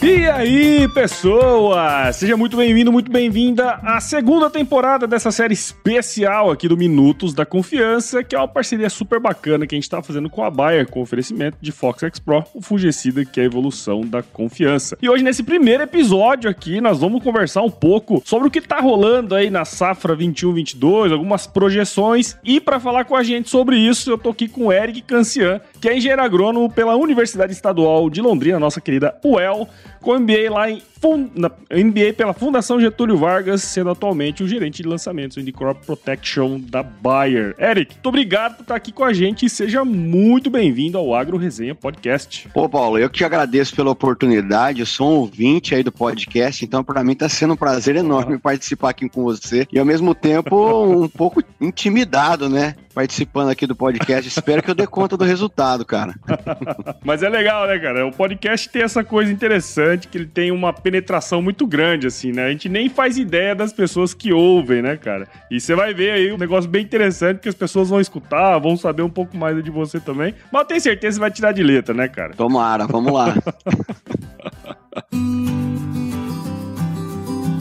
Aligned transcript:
E 0.00 0.26
aí, 0.30 0.86
pessoas! 0.94 2.14
Seja 2.14 2.36
muito 2.36 2.56
bem-vindo, 2.56 2.92
muito 2.92 3.10
bem-vinda 3.10 3.80
à 3.82 4.00
segunda 4.00 4.48
temporada 4.48 5.08
dessa 5.08 5.32
série 5.32 5.54
especial 5.54 6.52
aqui 6.52 6.68
do 6.68 6.76
Minutos 6.76 7.34
da 7.34 7.44
Confiança, 7.44 8.22
que 8.22 8.36
é 8.36 8.38
uma 8.38 8.46
parceria 8.46 8.88
super 8.88 9.18
bacana 9.18 9.66
que 9.66 9.74
a 9.74 9.76
gente 9.76 9.90
tá 9.90 10.00
fazendo 10.00 10.30
com 10.30 10.44
a 10.44 10.50
Bayer, 10.50 10.88
com 10.88 11.02
oferecimento 11.02 11.58
de 11.60 11.72
Fox 11.72 12.04
X 12.04 12.20
Pro, 12.20 12.44
o 12.54 12.62
fungicida 12.62 13.24
que 13.24 13.40
é 13.40 13.42
a 13.42 13.46
evolução 13.46 14.02
da 14.02 14.22
confiança. 14.22 14.96
E 15.02 15.08
hoje, 15.08 15.24
nesse 15.24 15.42
primeiro 15.42 15.82
episódio 15.82 16.48
aqui, 16.48 16.80
nós 16.80 17.00
vamos 17.00 17.20
conversar 17.20 17.62
um 17.62 17.70
pouco 17.70 18.22
sobre 18.24 18.46
o 18.46 18.50
que 18.52 18.60
tá 18.60 18.78
rolando 18.78 19.34
aí 19.34 19.50
na 19.50 19.64
safra 19.64 20.16
21-22, 20.16 21.12
algumas 21.12 21.48
projeções, 21.48 22.36
e 22.44 22.60
para 22.60 22.78
falar 22.78 23.04
com 23.04 23.16
a 23.16 23.24
gente 23.24 23.50
sobre 23.50 23.76
isso, 23.76 24.12
eu 24.12 24.16
tô 24.16 24.30
aqui 24.30 24.46
com 24.46 24.66
o 24.66 24.72
Eric 24.72 25.02
Cancian, 25.02 25.60
que 25.80 25.88
é 25.88 25.96
engenheiro 25.96 26.22
agrônomo 26.22 26.70
pela 26.70 26.96
Universidade 26.96 27.52
Estadual 27.52 28.10
de 28.10 28.20
Londrina, 28.20 28.58
nossa 28.58 28.80
querida 28.80 29.16
UEL, 29.24 29.68
com 30.00 30.18
MBA 30.18 30.50
lá 30.50 30.70
em 30.70 30.82
MBA 31.00 32.12
pela 32.16 32.32
Fundação 32.32 32.80
Getúlio 32.80 33.16
Vargas, 33.16 33.62
sendo 33.62 33.90
atualmente 33.90 34.42
o 34.42 34.48
gerente 34.48 34.82
de 34.82 34.88
lançamentos 34.88 35.44
de 35.44 35.52
Crop 35.52 35.84
Protection 35.86 36.58
da 36.58 36.82
Bayer. 36.82 37.54
Eric, 37.58 37.94
muito 37.94 38.08
obrigado 38.08 38.56
por 38.56 38.62
estar 38.62 38.74
aqui 38.74 38.90
com 38.90 39.04
a 39.04 39.12
gente 39.12 39.46
e 39.46 39.50
seja 39.50 39.84
muito 39.84 40.50
bem-vindo 40.50 40.98
ao 40.98 41.14
Agro 41.14 41.36
Resenha 41.36 41.74
Podcast. 41.74 42.48
Pô, 42.52 42.68
Paulo, 42.68 42.98
eu 42.98 43.08
que 43.08 43.18
te 43.18 43.24
agradeço 43.24 43.76
pela 43.76 43.90
oportunidade. 43.90 44.80
Eu 44.80 44.86
sou 44.86 45.08
um 45.08 45.14
ouvinte 45.18 45.74
aí 45.74 45.82
do 45.82 45.92
podcast, 45.92 46.64
então 46.64 46.82
para 46.82 47.04
mim 47.04 47.12
está 47.12 47.28
sendo 47.28 47.54
um 47.54 47.56
prazer 47.56 47.94
enorme 47.94 48.38
participar 48.38 48.90
aqui 48.90 49.08
com 49.08 49.22
você 49.22 49.66
e 49.72 49.78
ao 49.78 49.84
mesmo 49.84 50.14
tempo 50.14 51.04
um 51.04 51.08
pouco 51.08 51.42
intimidado, 51.60 52.48
né? 52.48 52.74
Participando 52.98 53.50
aqui 53.50 53.64
do 53.64 53.76
podcast. 53.76 54.26
Espero 54.26 54.60
que 54.60 54.68
eu 54.68 54.74
dê 54.74 54.84
conta 54.84 55.16
do 55.16 55.22
resultado, 55.22 55.84
cara. 55.84 56.16
Mas 57.04 57.22
é 57.22 57.28
legal, 57.28 57.64
né, 57.68 57.78
cara? 57.78 58.04
O 58.04 58.10
podcast 58.10 58.68
tem 58.68 58.82
essa 58.82 59.04
coisa 59.04 59.30
interessante 59.30 60.08
que 60.08 60.18
ele 60.18 60.26
tem 60.26 60.50
uma 60.50 60.72
penetração 60.72 61.40
muito 61.40 61.64
grande, 61.64 62.08
assim, 62.08 62.32
né? 62.32 62.46
A 62.46 62.50
gente 62.50 62.68
nem 62.68 62.88
faz 62.88 63.16
ideia 63.16 63.54
das 63.54 63.72
pessoas 63.72 64.12
que 64.12 64.32
ouvem, 64.32 64.82
né, 64.82 64.96
cara? 64.96 65.28
E 65.48 65.60
você 65.60 65.76
vai 65.76 65.94
ver 65.94 66.10
aí 66.10 66.32
um 66.32 66.36
negócio 66.36 66.68
bem 66.68 66.82
interessante 66.82 67.38
que 67.38 67.48
as 67.48 67.54
pessoas 67.54 67.88
vão 67.88 68.00
escutar, 68.00 68.58
vão 68.58 68.76
saber 68.76 69.02
um 69.02 69.10
pouco 69.10 69.36
mais 69.36 69.62
de 69.62 69.70
você 69.70 70.00
também. 70.00 70.34
Mas 70.52 70.62
eu 70.62 70.66
tenho 70.66 70.80
certeza 70.80 71.10
que 71.10 71.14
você 71.14 71.20
vai 71.20 71.30
tirar 71.30 71.52
de 71.52 71.62
letra, 71.62 71.94
né, 71.94 72.08
cara? 72.08 72.34
Tomara, 72.34 72.84
vamos 72.84 73.12
lá. 73.12 73.32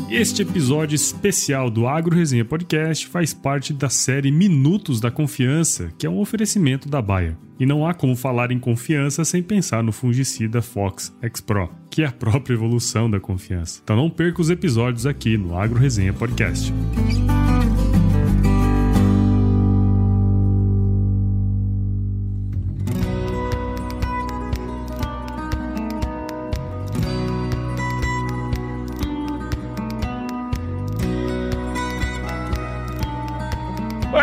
Este 0.09 0.41
episódio 0.41 0.95
especial 0.95 1.69
do 1.69 1.85
Agro 1.85 2.15
Resenha 2.15 2.45
Podcast 2.45 3.05
faz 3.07 3.33
parte 3.33 3.73
da 3.73 3.89
série 3.89 4.31
Minutos 4.31 5.01
da 5.01 5.11
Confiança, 5.11 5.91
que 5.97 6.07
é 6.07 6.09
um 6.09 6.19
oferecimento 6.19 6.87
da 6.87 7.01
Baia. 7.01 7.37
E 7.59 7.65
não 7.65 7.85
há 7.85 7.93
como 7.93 8.15
falar 8.15 8.49
em 8.51 8.59
confiança 8.59 9.25
sem 9.25 9.43
pensar 9.43 9.83
no 9.83 9.91
fungicida 9.91 10.61
Fox 10.61 11.13
X 11.21 11.41
Pro, 11.41 11.69
que 11.89 12.03
é 12.03 12.05
a 12.05 12.11
própria 12.11 12.53
evolução 12.53 13.11
da 13.11 13.19
confiança. 13.19 13.81
Então 13.83 13.97
não 13.97 14.09
perca 14.09 14.39
os 14.39 14.49
episódios 14.49 15.05
aqui 15.05 15.37
no 15.37 15.57
Agro 15.57 15.77
Resenha 15.77 16.13
Podcast. 16.13 16.71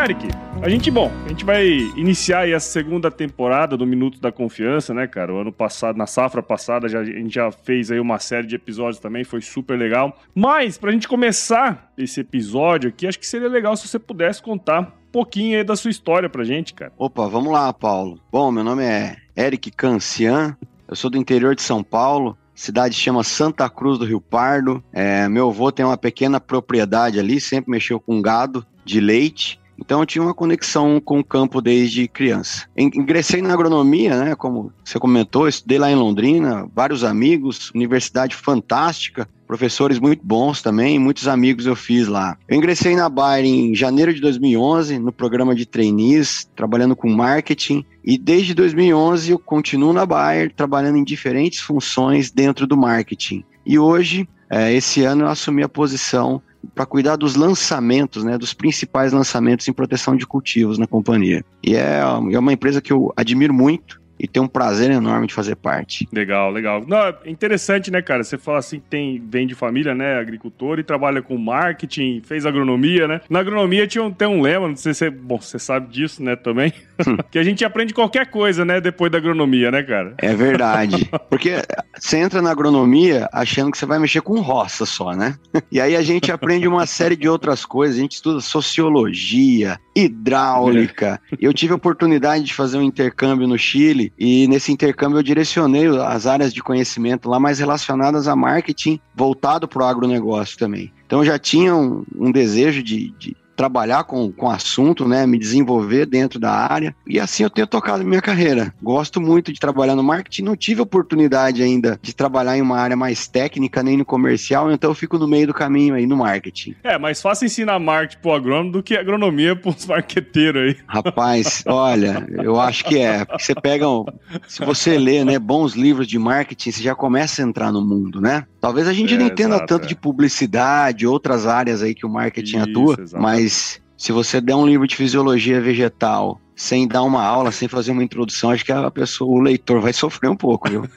Eric, 0.04 0.28
a 0.60 0.68
gente, 0.68 0.90
bom, 0.90 1.10
a 1.24 1.28
gente 1.30 1.46
vai 1.46 1.66
iniciar 1.96 2.40
aí 2.40 2.52
a 2.52 2.60
segunda 2.60 3.10
temporada 3.10 3.74
do 3.74 3.86
Minuto 3.86 4.20
da 4.20 4.30
Confiança, 4.30 4.92
né, 4.92 5.06
cara? 5.06 5.32
O 5.32 5.38
ano 5.38 5.50
passado, 5.50 5.96
na 5.96 6.06
safra 6.06 6.42
passada, 6.42 6.90
já, 6.90 7.00
a 7.00 7.04
gente 7.04 7.34
já 7.34 7.50
fez 7.50 7.90
aí 7.90 7.98
uma 7.98 8.18
série 8.18 8.46
de 8.46 8.54
episódios 8.54 8.98
também, 8.98 9.24
foi 9.24 9.40
super 9.40 9.78
legal. 9.78 10.20
Mas, 10.34 10.76
pra 10.76 10.92
gente 10.92 11.08
começar 11.08 11.90
esse 11.96 12.20
episódio 12.20 12.90
aqui, 12.90 13.06
acho 13.06 13.18
que 13.18 13.26
seria 13.26 13.48
legal 13.48 13.74
se 13.78 13.88
você 13.88 13.98
pudesse 13.98 14.42
contar 14.42 14.82
um 14.82 14.86
pouquinho 15.10 15.56
aí 15.56 15.64
da 15.64 15.74
sua 15.74 15.90
história 15.90 16.28
pra 16.28 16.44
gente, 16.44 16.74
cara. 16.74 16.92
Opa, 16.98 17.26
vamos 17.26 17.50
lá, 17.50 17.72
Paulo. 17.72 18.20
Bom, 18.30 18.52
meu 18.52 18.62
nome 18.62 18.84
é 18.84 19.16
Eric 19.34 19.70
Cancian, 19.70 20.54
eu 20.86 20.94
sou 20.94 21.08
do 21.08 21.16
interior 21.16 21.54
de 21.54 21.62
São 21.62 21.82
Paulo, 21.82 22.36
cidade 22.54 22.94
chama 22.94 23.24
Santa 23.24 23.70
Cruz 23.70 23.98
do 23.98 24.04
Rio 24.04 24.20
Pardo. 24.20 24.84
É, 24.92 25.26
meu 25.30 25.48
avô 25.48 25.72
tem 25.72 25.86
uma 25.86 25.96
pequena 25.96 26.38
propriedade 26.38 27.18
ali, 27.18 27.40
sempre 27.40 27.70
mexeu 27.70 27.98
com 27.98 28.20
gado 28.20 28.66
de 28.84 29.00
leite. 29.00 29.63
Então 29.78 30.00
eu 30.00 30.06
tinha 30.06 30.22
uma 30.22 30.34
conexão 30.34 31.00
com 31.00 31.20
o 31.20 31.24
campo 31.24 31.60
desde 31.60 32.08
criança. 32.08 32.66
Ingressei 32.76 33.42
na 33.42 33.52
agronomia, 33.52 34.16
né, 34.16 34.34
como 34.34 34.72
você 34.84 34.98
comentou, 34.98 35.48
estudei 35.48 35.78
lá 35.78 35.90
em 35.90 35.96
Londrina, 35.96 36.68
vários 36.74 37.04
amigos, 37.04 37.70
universidade 37.74 38.36
fantástica, 38.36 39.28
professores 39.46 39.98
muito 39.98 40.24
bons 40.24 40.62
também, 40.62 40.98
muitos 40.98 41.28
amigos 41.28 41.66
eu 41.66 41.76
fiz 41.76 42.08
lá. 42.08 42.36
Eu 42.48 42.56
ingressei 42.56 42.96
na 42.96 43.08
Bayer 43.08 43.46
em 43.46 43.74
janeiro 43.74 44.12
de 44.12 44.20
2011, 44.20 44.98
no 44.98 45.12
programa 45.12 45.54
de 45.54 45.66
trainees, 45.66 46.48
trabalhando 46.56 46.96
com 46.96 47.08
marketing, 47.08 47.84
e 48.04 48.18
desde 48.18 48.54
2011 48.54 49.30
eu 49.30 49.38
continuo 49.38 49.92
na 49.92 50.06
Bayer, 50.06 50.52
trabalhando 50.54 50.98
em 50.98 51.04
diferentes 51.04 51.60
funções 51.60 52.30
dentro 52.30 52.66
do 52.66 52.76
marketing. 52.76 53.44
E 53.66 53.78
hoje, 53.78 54.28
é, 54.50 54.72
esse 54.72 55.02
ano, 55.04 55.24
eu 55.24 55.28
assumi 55.28 55.62
a 55.62 55.68
posição 55.68 56.42
para 56.74 56.86
cuidar 56.86 57.16
dos 57.16 57.34
lançamentos, 57.34 58.24
né, 58.24 58.38
dos 58.38 58.54
principais 58.54 59.12
lançamentos 59.12 59.66
em 59.68 59.72
proteção 59.72 60.16
de 60.16 60.26
cultivos 60.26 60.78
na 60.78 60.86
companhia. 60.86 61.44
E 61.62 61.74
é, 61.74 62.00
é 62.00 62.38
uma 62.38 62.52
empresa 62.52 62.80
que 62.80 62.92
eu 62.92 63.12
admiro 63.16 63.52
muito 63.52 64.02
e 64.18 64.28
tenho 64.28 64.44
um 64.44 64.48
prazer 64.48 64.90
enorme 64.90 65.26
de 65.26 65.34
fazer 65.34 65.56
parte. 65.56 66.08
Legal, 66.12 66.50
legal. 66.50 66.84
Não, 66.86 66.98
é 66.98 67.14
interessante, 67.26 67.90
né, 67.90 68.00
cara? 68.00 68.22
Você 68.22 68.38
fala 68.38 68.58
assim 68.58 68.80
tem, 68.80 69.22
vem 69.28 69.46
de 69.46 69.54
família, 69.54 69.94
né, 69.94 70.18
agricultor 70.18 70.78
e 70.78 70.84
trabalha 70.84 71.20
com 71.20 71.36
marketing, 71.36 72.22
fez 72.24 72.46
agronomia, 72.46 73.08
né? 73.08 73.20
Na 73.28 73.40
agronomia 73.40 73.86
tinha 73.86 74.04
um, 74.04 74.10
tem 74.10 74.28
um 74.28 74.40
lema, 74.40 74.68
não 74.68 74.76
sei 74.76 74.94
se 74.94 74.98
você, 75.00 75.10
bom, 75.10 75.40
você 75.40 75.58
sabe 75.58 75.92
disso, 75.92 76.22
né, 76.22 76.36
também, 76.36 76.72
que 77.30 77.38
a 77.38 77.42
gente 77.42 77.64
aprende 77.64 77.94
qualquer 77.94 78.30
coisa, 78.30 78.64
né, 78.64 78.80
depois 78.80 79.10
da 79.10 79.18
agronomia, 79.18 79.70
né, 79.70 79.82
cara? 79.82 80.14
É 80.18 80.34
verdade. 80.34 81.10
Porque 81.28 81.62
você 81.98 82.18
entra 82.18 82.40
na 82.40 82.50
agronomia 82.50 83.28
achando 83.32 83.70
que 83.70 83.78
você 83.78 83.86
vai 83.86 83.98
mexer 83.98 84.20
com 84.20 84.40
roça 84.40 84.86
só, 84.86 85.12
né? 85.12 85.36
E 85.70 85.80
aí 85.80 85.96
a 85.96 86.02
gente 86.02 86.30
aprende 86.30 86.68
uma 86.68 86.86
série 86.86 87.16
de 87.16 87.28
outras 87.28 87.64
coisas, 87.64 87.96
a 87.96 88.00
gente 88.00 88.12
estuda 88.12 88.40
sociologia, 88.40 89.78
hidráulica. 89.94 91.20
Eu 91.40 91.52
tive 91.52 91.72
a 91.72 91.76
oportunidade 91.76 92.44
de 92.44 92.54
fazer 92.54 92.78
um 92.78 92.82
intercâmbio 92.82 93.46
no 93.46 93.58
Chile 93.58 94.12
e 94.18 94.46
nesse 94.48 94.72
intercâmbio 94.72 95.18
eu 95.18 95.22
direcionei 95.22 95.86
as 96.00 96.26
áreas 96.26 96.52
de 96.52 96.62
conhecimento 96.62 97.28
lá 97.28 97.38
mais 97.38 97.58
relacionadas 97.58 98.28
a 98.28 98.36
marketing 98.36 99.00
voltado 99.14 99.68
para 99.68 99.82
o 99.82 99.86
agronegócio 99.86 100.58
também. 100.58 100.92
Então 101.06 101.20
eu 101.20 101.24
já 101.24 101.38
tinha 101.38 101.74
um, 101.74 102.04
um 102.16 102.32
desejo 102.32 102.82
de, 102.82 103.10
de 103.18 103.36
trabalhar 103.54 104.04
com, 104.04 104.30
com 104.32 104.50
assunto, 104.50 105.06
né, 105.06 105.26
me 105.26 105.38
desenvolver 105.38 106.06
dentro 106.06 106.38
da 106.38 106.52
área. 106.52 106.94
E 107.06 107.18
assim 107.18 107.42
eu 107.42 107.50
tenho 107.50 107.66
tocado 107.66 108.04
minha 108.04 108.22
carreira. 108.22 108.74
Gosto 108.82 109.20
muito 109.20 109.52
de 109.52 109.60
trabalhar 109.60 109.94
no 109.94 110.02
marketing, 110.02 110.42
não 110.42 110.56
tive 110.56 110.80
oportunidade 110.80 111.62
ainda 111.62 111.98
de 112.02 112.14
trabalhar 112.14 112.56
em 112.56 112.62
uma 112.62 112.78
área 112.78 112.96
mais 112.96 113.26
técnica 113.26 113.82
nem 113.82 113.96
no 113.96 114.04
comercial, 114.04 114.70
então 114.70 114.90
eu 114.90 114.94
fico 114.94 115.18
no 115.18 115.26
meio 115.26 115.46
do 115.46 115.54
caminho 115.54 115.94
aí 115.94 116.06
no 116.06 116.16
marketing. 116.16 116.74
É, 116.82 116.98
mais 116.98 117.20
fácil 117.20 117.46
ensinar 117.46 117.78
marketing 117.78 118.20
pro 118.20 118.32
agrônomo 118.32 118.72
do 118.72 118.82
que 118.82 118.96
agronomia 118.96 119.56
pros 119.56 119.86
marqueteiros 119.86 120.62
aí. 120.62 120.76
Rapaz, 120.86 121.62
olha, 121.66 122.26
eu 122.42 122.60
acho 122.60 122.84
que 122.84 122.98
é, 122.98 123.24
porque 123.24 123.42
você 123.42 123.54
pega, 123.54 123.88
um, 123.88 124.04
se 124.46 124.64
você 124.64 124.98
lê, 124.98 125.24
né, 125.24 125.38
bons 125.38 125.74
livros 125.74 126.06
de 126.06 126.18
marketing, 126.18 126.70
você 126.70 126.82
já 126.82 126.94
começa 126.94 127.42
a 127.42 127.44
entrar 127.44 127.72
no 127.72 127.80
mundo, 127.80 128.20
né? 128.20 128.46
Talvez 128.64 128.88
a 128.88 128.92
gente 128.92 129.14
é, 129.14 129.18
não 129.18 129.26
entenda 129.26 129.56
exato, 129.56 129.66
tanto 129.66 129.84
é. 129.84 129.88
de 129.88 129.94
publicidade, 129.94 131.06
outras 131.06 131.46
áreas 131.46 131.82
aí 131.82 131.94
que 131.94 132.06
o 132.06 132.08
marketing 132.08 132.56
Isso, 132.56 132.70
atua, 132.70 132.96
exato. 132.98 133.22
mas 133.22 133.34
mas 133.44 133.82
se 133.96 134.12
você 134.12 134.40
der 134.40 134.54
um 134.54 134.66
livro 134.66 134.86
de 134.86 134.96
fisiologia 134.96 135.60
vegetal 135.60 136.40
sem 136.56 136.86
dar 136.86 137.02
uma 137.02 137.22
aula, 137.22 137.50
sem 137.50 137.68
fazer 137.68 137.90
uma 137.90 138.02
introdução, 138.02 138.50
acho 138.50 138.64
que 138.64 138.72
a 138.72 138.90
pessoa, 138.90 139.30
o 139.30 139.40
leitor 139.40 139.80
vai 139.80 139.92
sofrer 139.92 140.30
um 140.30 140.36
pouco, 140.36 140.68
viu? 140.68 140.88